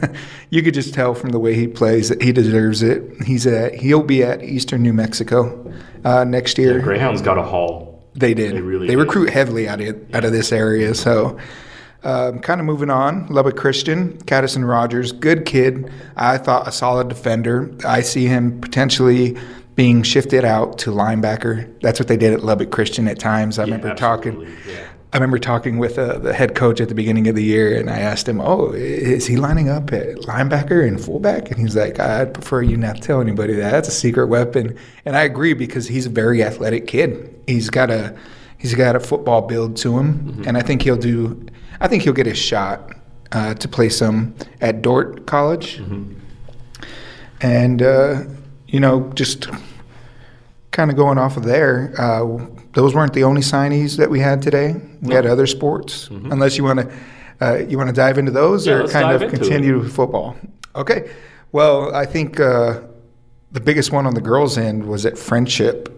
you 0.50 0.62
could 0.62 0.74
just 0.74 0.94
tell 0.94 1.14
from 1.14 1.30
the 1.30 1.38
way 1.38 1.54
he 1.54 1.66
plays 1.66 2.08
that 2.10 2.22
he 2.22 2.30
deserves 2.32 2.82
it. 2.82 3.02
He's 3.24 3.46
at 3.46 3.74
he'll 3.74 4.02
be 4.04 4.22
at 4.22 4.42
Eastern 4.42 4.82
New 4.82 4.92
Mexico 4.92 5.72
uh, 6.04 6.24
next 6.24 6.58
year. 6.58 6.76
Yeah, 6.78 6.84
Greyhounds 6.84 7.20
got 7.22 7.36
a 7.38 7.42
haul. 7.42 8.04
They 8.14 8.34
did. 8.34 8.54
They 8.54 8.60
really 8.60 8.86
They 8.86 8.94
did. 8.94 9.02
recruit 9.02 9.30
heavily 9.30 9.68
out 9.68 9.80
of 9.80 10.14
out 10.14 10.24
of 10.24 10.30
this 10.32 10.52
area. 10.52 10.94
So, 10.94 11.38
um, 12.02 12.38
kind 12.40 12.60
of 12.60 12.66
moving 12.66 12.90
on. 12.90 13.26
Lubbock 13.26 13.56
Christian, 13.56 14.16
Caddison 14.24 14.64
Rogers, 14.66 15.12
good 15.12 15.44
kid. 15.44 15.90
I 16.16 16.38
thought 16.38 16.66
a 16.68 16.72
solid 16.72 17.08
defender. 17.08 17.70
I 17.86 18.00
see 18.00 18.26
him 18.26 18.60
potentially 18.60 19.36
being 19.76 20.02
shifted 20.02 20.44
out 20.44 20.78
to 20.78 20.90
linebacker. 20.90 21.80
That's 21.80 21.98
what 22.00 22.08
they 22.08 22.16
did 22.16 22.32
at 22.32 22.42
Lubbock 22.44 22.70
Christian 22.70 23.06
at 23.08 23.18
times. 23.18 23.58
I 23.58 23.64
Yeah, 23.64 23.74
remember 23.76 23.94
talking. 23.94 24.42
yeah. 24.66 24.86
I 25.12 25.16
remember 25.16 25.40
talking 25.40 25.78
with 25.78 25.98
uh, 25.98 26.18
the 26.18 26.32
head 26.32 26.54
coach 26.54 26.80
at 26.80 26.88
the 26.88 26.94
beginning 26.94 27.26
of 27.26 27.34
the 27.34 27.42
year, 27.42 27.76
and 27.76 27.90
I 27.90 27.98
asked 27.98 28.28
him, 28.28 28.40
"Oh, 28.40 28.70
is 28.72 29.26
he 29.26 29.36
lining 29.36 29.68
up 29.68 29.92
at 29.92 30.06
linebacker 30.18 30.86
and 30.86 31.00
fullback?" 31.00 31.50
And 31.50 31.58
he's 31.60 31.74
like, 31.74 31.98
"I'd 31.98 32.32
prefer 32.32 32.62
you 32.62 32.76
not 32.76 33.02
tell 33.02 33.20
anybody 33.20 33.54
that. 33.54 33.72
That's 33.72 33.88
a 33.88 33.92
secret 33.92 34.28
weapon." 34.28 34.76
And 35.04 35.16
I 35.16 35.22
agree 35.22 35.52
because 35.52 35.88
he's 35.88 36.06
a 36.06 36.10
very 36.10 36.44
athletic 36.44 36.86
kid. 36.86 37.34
He's 37.48 37.70
got 37.70 37.90
a 37.90 38.14
he's 38.60 38.74
got 38.74 38.94
a 38.94 39.00
football 39.00 39.42
build 39.42 39.76
to 39.78 39.98
him, 39.98 40.42
and 40.46 40.56
I 40.56 40.62
think 40.62 40.82
he'll 40.82 40.96
do. 40.96 41.46
I 41.80 41.88
think 41.88 42.02
he'll 42.04 42.12
get 42.12 42.26
a 42.26 42.34
shot 42.34 42.90
uh, 43.32 43.54
to 43.54 43.66
play 43.68 43.88
some 43.88 44.34
at 44.60 44.82
Dordt 44.82 45.26
College, 45.26 45.80
and 47.40 47.82
uh, 47.82 48.22
you 48.68 48.80
know 48.80 49.10
just 49.14 49.48
kind 50.72 50.90
of 50.90 50.96
going 50.96 51.18
off 51.18 51.36
of 51.36 51.44
there, 51.44 51.92
uh, 51.98 52.24
those 52.74 52.94
weren't 52.94 53.12
the 53.12 53.24
only 53.24 53.40
signees 53.40 53.96
that 53.96 54.08
we 54.08 54.20
had 54.20 54.40
today. 54.40 54.76
We 55.02 55.14
had 55.14 55.26
other 55.26 55.46
sports. 55.46 56.08
Unless 56.10 56.56
you 56.58 56.62
want 56.64 56.78
to, 56.80 56.92
uh, 57.40 57.54
you 57.68 57.76
want 57.76 57.88
to 57.88 57.92
dive 57.94 58.18
into 58.18 58.30
those, 58.30 58.66
Yeah, 58.66 58.74
or 58.74 58.88
kind 58.88 59.10
of 59.22 59.30
continue 59.32 59.78
with 59.80 59.92
football. 59.92 60.36
Okay. 60.76 61.10
Well, 61.52 61.92
I 61.92 62.06
think 62.06 62.38
uh, 62.38 62.82
the 63.50 63.60
biggest 63.60 63.90
one 63.90 64.06
on 64.06 64.14
the 64.14 64.20
girls' 64.20 64.56
end 64.56 64.86
was 64.86 65.04
at 65.04 65.14
Frenship. 65.14 65.88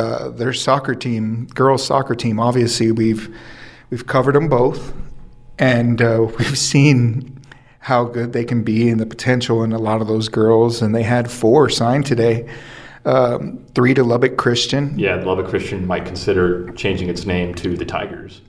Uh, 0.00 0.30
their 0.30 0.54
soccer 0.54 0.94
team, 0.94 1.46
girls' 1.54 1.84
soccer 1.84 2.14
team. 2.14 2.40
Obviously, 2.40 2.90
we've 2.90 3.36
we've 3.90 4.06
covered 4.06 4.34
them 4.34 4.48
both, 4.48 4.94
and 5.58 6.00
uh, 6.00 6.26
we've 6.38 6.58
seen 6.58 7.38
how 7.80 8.04
good 8.04 8.32
they 8.32 8.44
can 8.44 8.62
be 8.62 8.88
and 8.88 8.98
the 8.98 9.06
potential 9.06 9.62
in 9.62 9.72
a 9.72 9.78
lot 9.78 10.00
of 10.00 10.06
those 10.06 10.28
girls. 10.28 10.80
And 10.80 10.94
they 10.94 11.02
had 11.02 11.30
four 11.30 11.68
signed 11.68 12.06
today. 12.06 12.48
Um, 13.04 13.64
three 13.74 13.94
to 13.94 14.04
Lubbock 14.04 14.36
Christian. 14.36 14.98
Yeah, 14.98 15.16
Lubbock 15.16 15.48
Christian 15.48 15.86
might 15.86 16.04
consider 16.04 16.70
changing 16.72 17.08
its 17.08 17.26
name 17.26 17.54
to 17.56 17.76
the 17.76 17.84
Tigers. 17.84 18.42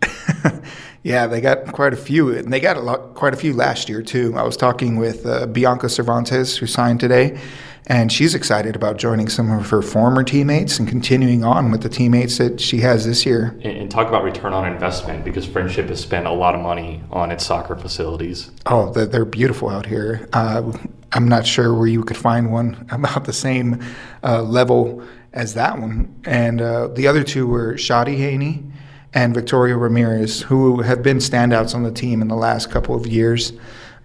Yeah, 1.03 1.25
they 1.25 1.41
got 1.41 1.71
quite 1.71 1.93
a 1.93 1.97
few, 1.97 2.29
and 2.29 2.53
they 2.53 2.59
got 2.59 2.77
a 2.77 2.79
lot, 2.79 3.15
quite 3.15 3.33
a 3.33 3.37
few 3.37 3.53
last 3.53 3.89
year 3.89 4.03
too. 4.03 4.33
I 4.37 4.43
was 4.43 4.55
talking 4.55 4.97
with 4.97 5.25
uh, 5.25 5.47
Bianca 5.47 5.89
Cervantes, 5.89 6.57
who 6.57 6.67
signed 6.67 6.99
today, 6.99 7.39
and 7.87 8.11
she's 8.11 8.35
excited 8.35 8.75
about 8.75 8.97
joining 8.97 9.27
some 9.27 9.51
of 9.51 9.69
her 9.69 9.81
former 9.81 10.23
teammates 10.23 10.77
and 10.79 10.87
continuing 10.87 11.43
on 11.43 11.71
with 11.71 11.81
the 11.81 11.89
teammates 11.89 12.37
that 12.37 12.61
she 12.61 12.79
has 12.79 13.05
this 13.05 13.25
year. 13.25 13.59
And, 13.63 13.89
talk 13.91 14.07
about 14.07 14.23
return 14.23 14.53
on 14.53 14.71
investment 14.71 15.25
because 15.25 15.45
Frenship 15.45 15.89
has 15.89 15.99
spent 15.99 16.25
a 16.25 16.31
lot 16.31 16.55
of 16.55 16.61
money 16.61 17.03
on 17.11 17.29
its 17.31 17.45
soccer 17.45 17.75
facilities. 17.75 18.51
Oh, 18.67 18.93
they're, 18.93 19.05
they're 19.05 19.25
beautiful 19.25 19.69
out 19.69 19.85
here. 19.85 20.29
Uh, 20.31 20.71
I'm 21.11 21.27
not 21.27 21.45
sure 21.45 21.73
where 21.73 21.87
you 21.87 22.03
could 22.03 22.15
find 22.15 22.53
one 22.53 22.87
about 22.91 23.25
the 23.25 23.33
same 23.33 23.83
uh, 24.23 24.41
level 24.43 25.03
as 25.33 25.55
that 25.55 25.79
one. 25.79 26.21
And 26.25 26.61
uh, 26.61 26.87
the 26.87 27.07
other 27.07 27.23
two 27.23 27.47
were 27.47 27.73
Shadi 27.73 28.17
Haney 28.17 28.63
and 29.13 29.33
Victoria 29.33 29.75
Ramirez, 29.75 30.41
who 30.41 30.81
have 30.81 31.03
been 31.03 31.17
standouts 31.17 31.75
on 31.75 31.83
the 31.83 31.91
team 31.91 32.21
in 32.21 32.27
the 32.27 32.35
last 32.35 32.71
couple 32.71 32.95
of 32.95 33.05
years. 33.07 33.51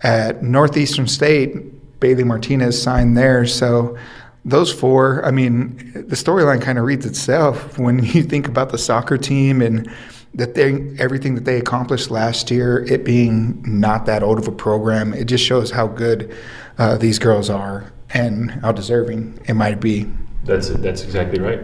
At 0.02 0.42
Northeastern 0.42 1.06
State, 1.06 1.54
Bailey 2.00 2.24
Martinez 2.24 2.80
signed 2.80 3.16
there. 3.16 3.46
So 3.46 3.96
those 4.44 4.72
four, 4.72 5.24
I 5.24 5.30
mean, 5.30 5.92
the 5.92 6.16
storyline 6.16 6.62
kind 6.62 6.78
of 6.78 6.84
reads 6.84 7.04
itself 7.04 7.78
when 7.78 8.04
you 8.04 8.22
think 8.22 8.48
about 8.48 8.70
the 8.70 8.78
soccer 8.78 9.18
team 9.18 9.60
and 9.60 9.90
that 10.34 10.54
they 10.54 10.94
everything 10.98 11.34
that 11.34 11.44
they 11.44 11.58
accomplished 11.58 12.10
last 12.10 12.50
year, 12.50 12.84
it 12.84 13.04
being 13.04 13.62
not 13.66 14.06
that 14.06 14.22
old 14.22 14.38
of 14.38 14.46
a 14.46 14.52
program, 14.52 15.14
it 15.14 15.24
just 15.24 15.44
shows 15.44 15.70
how 15.70 15.86
good 15.86 16.34
uh, 16.78 16.96
these 16.96 17.18
girls 17.18 17.48
are 17.48 17.92
and 18.10 18.50
how 18.50 18.70
deserving 18.70 19.38
it 19.46 19.54
might 19.54 19.80
be. 19.80 20.06
That's 20.44 20.68
that's 20.68 21.02
exactly 21.02 21.40
right. 21.40 21.60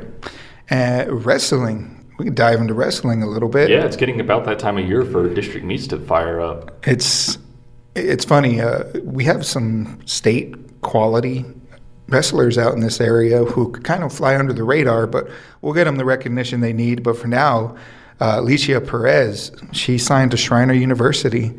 Uh, 0.71 1.05
wrestling, 1.09 2.11
we 2.19 2.25
can 2.25 2.35
dive 2.35 2.61
into 2.61 2.75
wrestling 2.75 3.23
a 3.23 3.27
little 3.27 3.49
bit. 3.49 3.71
Yeah, 3.71 3.85
it's 3.85 3.97
getting 3.97 4.21
about 4.21 4.45
that 4.47 4.59
time 4.59 4.79
of 4.79 4.89
year 4.89 5.05
for 5.05 5.29
district 5.33 5.67
meets 5.67 5.87
to 5.89 5.99
fire 5.99 6.41
up. 6.41 6.87
It's 6.87 7.37
it's 7.95 8.25
funny. 8.25 8.61
Uh, 8.61 8.85
we 9.05 9.25
have 9.25 9.45
some 9.45 10.01
state 10.07 10.81
quality 10.81 11.45
wrestlers 12.09 12.59
out 12.59 12.75
in 12.75 12.81
this 12.81 13.01
area 13.01 13.45
who 13.45 13.73
kind 13.73 14.03
of 14.03 14.13
fly 14.13 14.37
under 14.37 14.53
the 14.53 14.65
radar, 14.65 15.07
but 15.07 15.29
we'll 15.63 15.73
get 15.73 15.85
them 15.85 15.97
the 15.97 16.05
recognition 16.05 16.61
they 16.61 16.73
need. 16.73 17.03
But 17.03 17.17
for 17.17 17.29
now, 17.29 17.77
uh, 18.21 18.37
Alicia 18.39 18.81
Perez, 18.81 19.53
she 19.73 19.99
signed 19.99 20.31
to 20.33 20.37
Schreiner 20.37 20.75
University. 20.75 21.59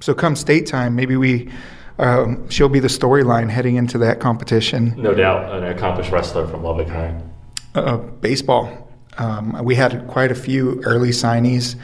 So 0.00 0.14
come 0.14 0.34
state 0.34 0.66
time, 0.66 0.96
maybe 0.96 1.16
we 1.16 1.50
um, 1.98 2.48
she'll 2.48 2.68
be 2.68 2.80
the 2.80 2.88
storyline 2.88 3.48
heading 3.48 3.76
into 3.76 3.98
that 3.98 4.18
competition. 4.18 4.94
No 4.96 5.14
doubt, 5.14 5.54
an 5.54 5.64
accomplished 5.64 6.10
wrestler 6.10 6.46
from 6.46 6.64
Lubbock 6.64 6.88
High. 6.88 7.20
Uh, 7.74 7.98
baseball. 7.98 8.90
Um, 9.18 9.62
we 9.62 9.74
had 9.74 10.08
quite 10.08 10.32
a 10.32 10.34
few 10.34 10.80
early 10.84 11.10
signees 11.10 11.76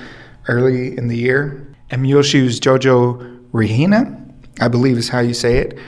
early 0.48 0.96
in 0.96 1.08
the 1.08 1.16
year. 1.16 1.64
and 1.90 2.02
Muleshoe's 2.02 2.58
Jojo 2.58 3.37
Regina, 3.52 4.24
I 4.60 4.68
believe 4.68 4.98
is 4.98 5.08
how 5.08 5.20
you 5.20 5.34
say 5.34 5.58
it. 5.58 5.78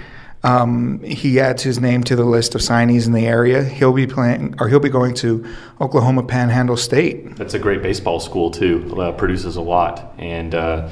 Um, 0.43 1.03
he 1.03 1.39
adds 1.39 1.63
his 1.63 1.81
name 1.81 2.03
to 2.05 2.17
the 2.17 2.25
list 2.25 2.55
of 2.55 2.63
signees 2.63 3.07
in 3.07 3.13
the 3.13 3.27
area. 3.27 3.63
He'll 3.63 3.93
be 3.93 4.07
playing, 4.07 4.55
or 4.59 4.69
he'll 4.69 4.81
be 4.81 4.89
going 4.89 5.15
to 5.17 5.45
Oklahoma 5.81 6.23
Panhandle 6.23 6.79
State. 6.79 7.37
That's 7.37 7.55
a 7.55 7.59
great 7.59 7.83
baseball 7.83 8.21
school 8.21 8.51
too. 8.51 8.95
Uh, 8.99 9.13
produces 9.13 9.57
a 9.57 9.61
lot, 9.61 10.15
and 10.19 10.55
uh, 10.55 10.89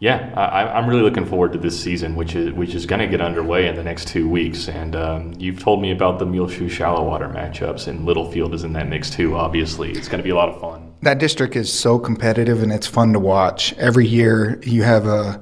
yeah, 0.00 0.32
I, 0.34 0.78
I'm 0.78 0.88
really 0.88 1.02
looking 1.02 1.26
forward 1.26 1.52
to 1.52 1.58
this 1.58 1.78
season, 1.78 2.16
which 2.16 2.34
is 2.34 2.52
which 2.52 2.74
is 2.74 2.86
going 2.86 3.00
to 3.00 3.06
get 3.06 3.20
underway 3.20 3.68
in 3.68 3.76
the 3.76 3.84
next 3.84 4.08
two 4.08 4.26
weeks. 4.26 4.68
And 4.68 4.96
um, 4.96 5.34
you've 5.38 5.60
told 5.60 5.82
me 5.82 5.90
about 5.90 6.18
the 6.18 6.24
Muleshoe 6.24 6.68
Shallowater 6.68 7.28
matchups, 7.28 7.88
and 7.88 8.06
Littlefield 8.06 8.54
is 8.54 8.64
in 8.64 8.72
that 8.72 8.88
mix 8.88 9.10
too. 9.10 9.36
Obviously, 9.36 9.92
it's 9.92 10.08
going 10.08 10.18
to 10.18 10.24
be 10.24 10.30
a 10.30 10.34
lot 10.36 10.48
of 10.48 10.58
fun. 10.60 10.94
That 11.02 11.18
district 11.18 11.56
is 11.56 11.70
so 11.70 11.98
competitive 11.98 12.62
and 12.62 12.72
it's 12.72 12.86
fun 12.86 13.12
to 13.12 13.20
watch. 13.20 13.74
Every 13.74 14.06
year 14.06 14.58
you 14.62 14.82
have 14.82 15.06
a 15.06 15.40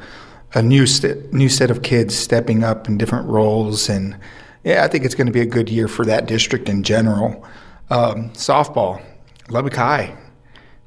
a 0.54 0.62
new 0.62 0.86
st- 0.86 1.32
new 1.32 1.48
set 1.48 1.70
of 1.70 1.82
kids 1.82 2.16
stepping 2.16 2.64
up 2.64 2.88
in 2.88 2.96
different 2.96 3.28
roles, 3.28 3.88
and 3.88 4.16
yeah, 4.64 4.84
I 4.84 4.88
think 4.88 5.04
it's 5.04 5.14
going 5.14 5.26
to 5.26 5.32
be 5.32 5.40
a 5.40 5.46
good 5.46 5.68
year 5.68 5.88
for 5.88 6.04
that 6.06 6.26
district 6.26 6.68
in 6.68 6.82
general. 6.82 7.44
Um, 7.90 8.30
softball, 8.30 9.02
Lubbock 9.50 9.74
High, 9.74 10.16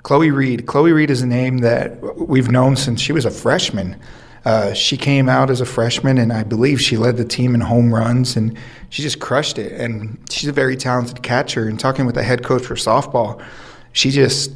Chloe 0.03 0.32
Reed. 0.32 0.65
Chloe 0.65 0.91
Reed 0.91 1.12
is 1.12 1.21
a 1.21 1.27
name 1.27 1.60
that 1.60 2.01
we've 2.17 2.49
known 2.49 2.75
since 2.75 3.01
she 3.01 3.12
was 3.12 3.25
a 3.25 3.32
freshman. 3.32 3.99
Uh, 4.45 4.73
she 4.73 4.95
came 4.95 5.27
out 5.27 5.49
as 5.49 5.60
a 5.60 5.65
freshman, 5.65 6.17
and 6.17 6.32
I 6.32 6.43
believe 6.43 6.80
she 6.80 6.95
led 6.95 7.17
the 7.17 7.25
team 7.25 7.53
in 7.53 7.60
home 7.60 7.93
runs, 7.93 8.38
and 8.38 8.58
she 8.89 9.01
just 9.01 9.19
crushed 9.19 9.58
it. 9.58 9.73
And 9.73 10.17
she's 10.30 10.47
a 10.47 10.53
very 10.53 10.77
talented 10.77 11.21
catcher. 11.21 11.67
And 11.67 11.77
talking 11.77 12.06
with 12.06 12.15
the 12.15 12.23
head 12.23 12.45
coach 12.45 12.63
for 12.63 12.75
softball, 12.75 13.43
she 13.91 14.10
just 14.10 14.51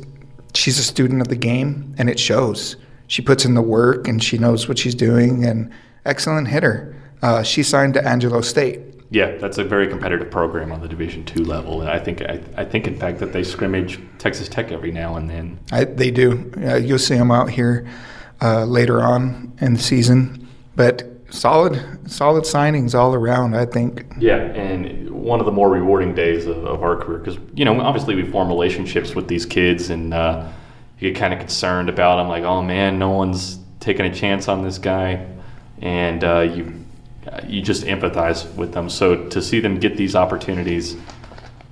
she's 0.53 0.79
a 0.79 0.83
student 0.83 1.21
of 1.21 1.27
the 1.27 1.35
game, 1.35 1.93
and 1.97 2.09
it 2.09 2.17
shows. 2.17 2.77
She 3.11 3.21
puts 3.21 3.43
in 3.43 3.55
the 3.55 3.61
work, 3.61 4.07
and 4.07 4.23
she 4.23 4.37
knows 4.37 4.69
what 4.69 4.79
she's 4.79 4.95
doing. 4.95 5.43
And 5.43 5.69
excellent 6.05 6.47
hitter. 6.47 6.95
Uh, 7.21 7.43
she 7.43 7.61
signed 7.61 7.93
to 7.95 8.07
Angelo 8.07 8.39
State. 8.39 8.79
Yeah, 9.09 9.35
that's 9.35 9.57
a 9.57 9.65
very 9.65 9.89
competitive 9.89 10.31
program 10.31 10.71
on 10.71 10.79
the 10.79 10.87
Division 10.87 11.25
two 11.25 11.43
level, 11.43 11.81
and 11.81 11.89
I 11.89 11.99
think 11.99 12.21
I, 12.21 12.39
I 12.55 12.63
think 12.63 12.87
in 12.87 12.95
fact 12.95 13.19
that 13.19 13.33
they 13.33 13.43
scrimmage 13.43 13.99
Texas 14.17 14.47
Tech 14.47 14.71
every 14.71 14.93
now 14.93 15.17
and 15.17 15.29
then. 15.29 15.59
I, 15.73 15.83
they 15.83 16.09
do. 16.09 16.53
Uh, 16.65 16.77
you'll 16.77 16.99
see 16.99 17.15
them 17.15 17.31
out 17.31 17.49
here 17.49 17.85
uh, 18.41 18.63
later 18.63 19.01
on 19.03 19.51
in 19.59 19.73
the 19.73 19.81
season, 19.81 20.47
but 20.77 21.03
solid, 21.31 21.83
solid 22.09 22.45
signings 22.45 22.97
all 22.97 23.13
around. 23.13 23.57
I 23.57 23.65
think. 23.65 24.05
Yeah, 24.19 24.37
and 24.37 25.11
one 25.11 25.41
of 25.41 25.45
the 25.45 25.51
more 25.51 25.69
rewarding 25.69 26.15
days 26.15 26.45
of, 26.45 26.63
of 26.63 26.81
our 26.81 26.95
career 26.95 27.17
because 27.17 27.37
you 27.55 27.65
know 27.65 27.77
obviously 27.81 28.15
we 28.15 28.23
form 28.23 28.47
relationships 28.47 29.15
with 29.15 29.27
these 29.27 29.45
kids 29.45 29.89
and 29.89 30.13
uh, 30.13 30.49
you 31.01 31.11
get 31.11 31.19
kind 31.19 31.33
of 31.33 31.39
concerned 31.39 31.89
about 31.89 32.15
them 32.15 32.29
like 32.29 32.43
oh 32.43 32.61
man 32.61 32.97
no 32.97 33.09
one's 33.09 33.59
taking 33.81 34.05
a 34.05 34.13
chance 34.13 34.47
on 34.47 34.63
this 34.63 34.77
guy. 34.77 35.27
And 35.81 36.23
uh, 36.23 36.41
you 36.41 36.85
you 37.45 37.61
just 37.61 37.83
empathize 37.83 38.51
with 38.55 38.73
them. 38.73 38.89
So 38.89 39.27
to 39.29 39.41
see 39.41 39.59
them 39.59 39.79
get 39.79 39.97
these 39.97 40.15
opportunities 40.15 40.95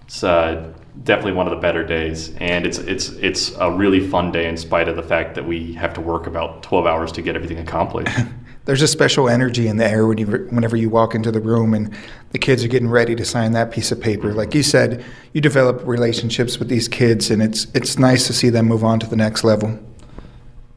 it's 0.05 0.23
uh, 0.23 0.73
definitely 1.03 1.33
one 1.33 1.45
of 1.45 1.51
the 1.51 1.61
better 1.61 1.85
days. 1.85 2.35
And 2.37 2.65
it's 2.65 2.79
it's 2.79 3.09
it's 3.09 3.55
a 3.57 3.71
really 3.71 4.05
fun 4.05 4.31
day 4.31 4.49
in 4.49 4.57
spite 4.57 4.87
of 4.89 4.95
the 4.95 5.03
fact 5.03 5.35
that 5.35 5.45
we 5.45 5.73
have 5.73 5.93
to 5.93 6.01
work 6.01 6.25
about 6.25 6.63
12 6.63 6.87
hours 6.87 7.11
to 7.13 7.21
get 7.21 7.35
everything 7.35 7.59
accomplished 7.59 8.17
there's 8.65 8.81
a 8.81 8.87
special 8.87 9.29
energy 9.29 9.67
in 9.67 9.77
the 9.77 9.89
air 9.89 10.05
when 10.05 10.17
you, 10.17 10.25
whenever 10.25 10.75
you 10.75 10.89
walk 10.89 11.15
into 11.15 11.31
the 11.31 11.39
room 11.39 11.73
and 11.73 11.95
the 12.31 12.37
kids 12.37 12.63
are 12.63 12.67
getting 12.67 12.89
ready 12.89 13.15
to 13.15 13.25
sign 13.25 13.53
that 13.53 13.71
piece 13.71 13.91
of 13.91 13.99
paper. 13.99 14.33
Like 14.33 14.53
you 14.53 14.63
said, 14.63 15.03
you 15.33 15.41
develop 15.41 15.85
relationships 15.85 16.59
with 16.59 16.69
these 16.69 16.87
kids, 16.87 17.31
and 17.31 17.41
it's 17.41 17.67
it's 17.73 17.97
nice 17.97 18.27
to 18.27 18.33
see 18.33 18.49
them 18.49 18.67
move 18.67 18.83
on 18.83 18.99
to 18.99 19.07
the 19.07 19.15
next 19.15 19.43
level. 19.43 19.79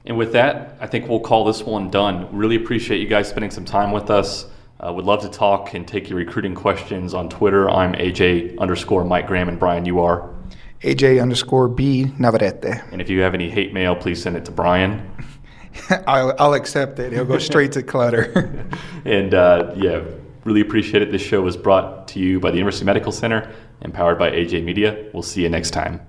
And 0.07 0.17
with 0.17 0.33
that, 0.33 0.77
I 0.81 0.87
think 0.87 1.09
we'll 1.09 1.21
call 1.21 1.45
this 1.45 1.63
one 1.63 1.91
done. 1.91 2.35
Really 2.35 2.57
appreciate 2.57 3.01
you 3.01 3.07
guys 3.07 3.29
spending 3.29 3.51
some 3.51 3.65
time 3.65 3.93
with 3.93 4.11
us. 4.11 4.47
Uh, 4.81 4.93
would 4.93 5.05
love 5.05 5.21
to 5.23 5.29
talk 5.29 5.75
and 5.75 5.87
take 5.87 6.09
your 6.09 6.19
recruiting 6.19 6.57
questions 6.57 7.15
on 7.15 7.29
Twitter. 7.29 7.71
I'm 7.71 7.93
AJ 7.93 8.59
underscore 8.59 9.05
Mike 9.05 9.29
Graham, 9.29 9.49
and 9.49 9.59
Bryan, 9.59 9.85
you 9.85 10.01
are 10.01 10.29
AJ 10.83 11.23
underscore 11.23 11.69
B 11.69 12.13
Navarrete. 12.19 12.83
And 12.91 13.01
if 13.01 13.09
you 13.09 13.21
have 13.21 13.35
any 13.35 13.49
hate 13.49 13.73
mail, 13.73 13.95
please 13.95 14.21
send 14.21 14.37
it 14.37 14.45
to 14.47 14.51
Bryan. 14.51 15.09
I'll, 16.07 16.35
I'll 16.39 16.55
accept 16.55 16.99
it. 16.99 17.13
He'll 17.13 17.25
go 17.25 17.39
straight 17.39 17.73
to 17.73 17.83
Clutter. 17.83 18.67
and 19.05 19.35
uh, 19.35 19.73
yeah, 19.77 20.03
really 20.45 20.61
appreciate 20.61 21.03
it. 21.03 21.11
This 21.11 21.23
show 21.23 21.41
was 21.41 21.57
brought 21.57 22.09
to 22.09 22.19
you 22.19 22.41
by 22.41 22.51
the 22.51 22.57
University 22.57 22.85
Medical 22.85 23.13
Center 23.13 23.51
and 23.81 23.93
powered 23.93 24.19
by 24.19 24.31
AJ 24.31 24.65
Media. 24.65 25.09
We'll 25.13 25.23
see 25.23 25.43
you 25.43 25.49
next 25.49 25.71
time. 25.71 26.07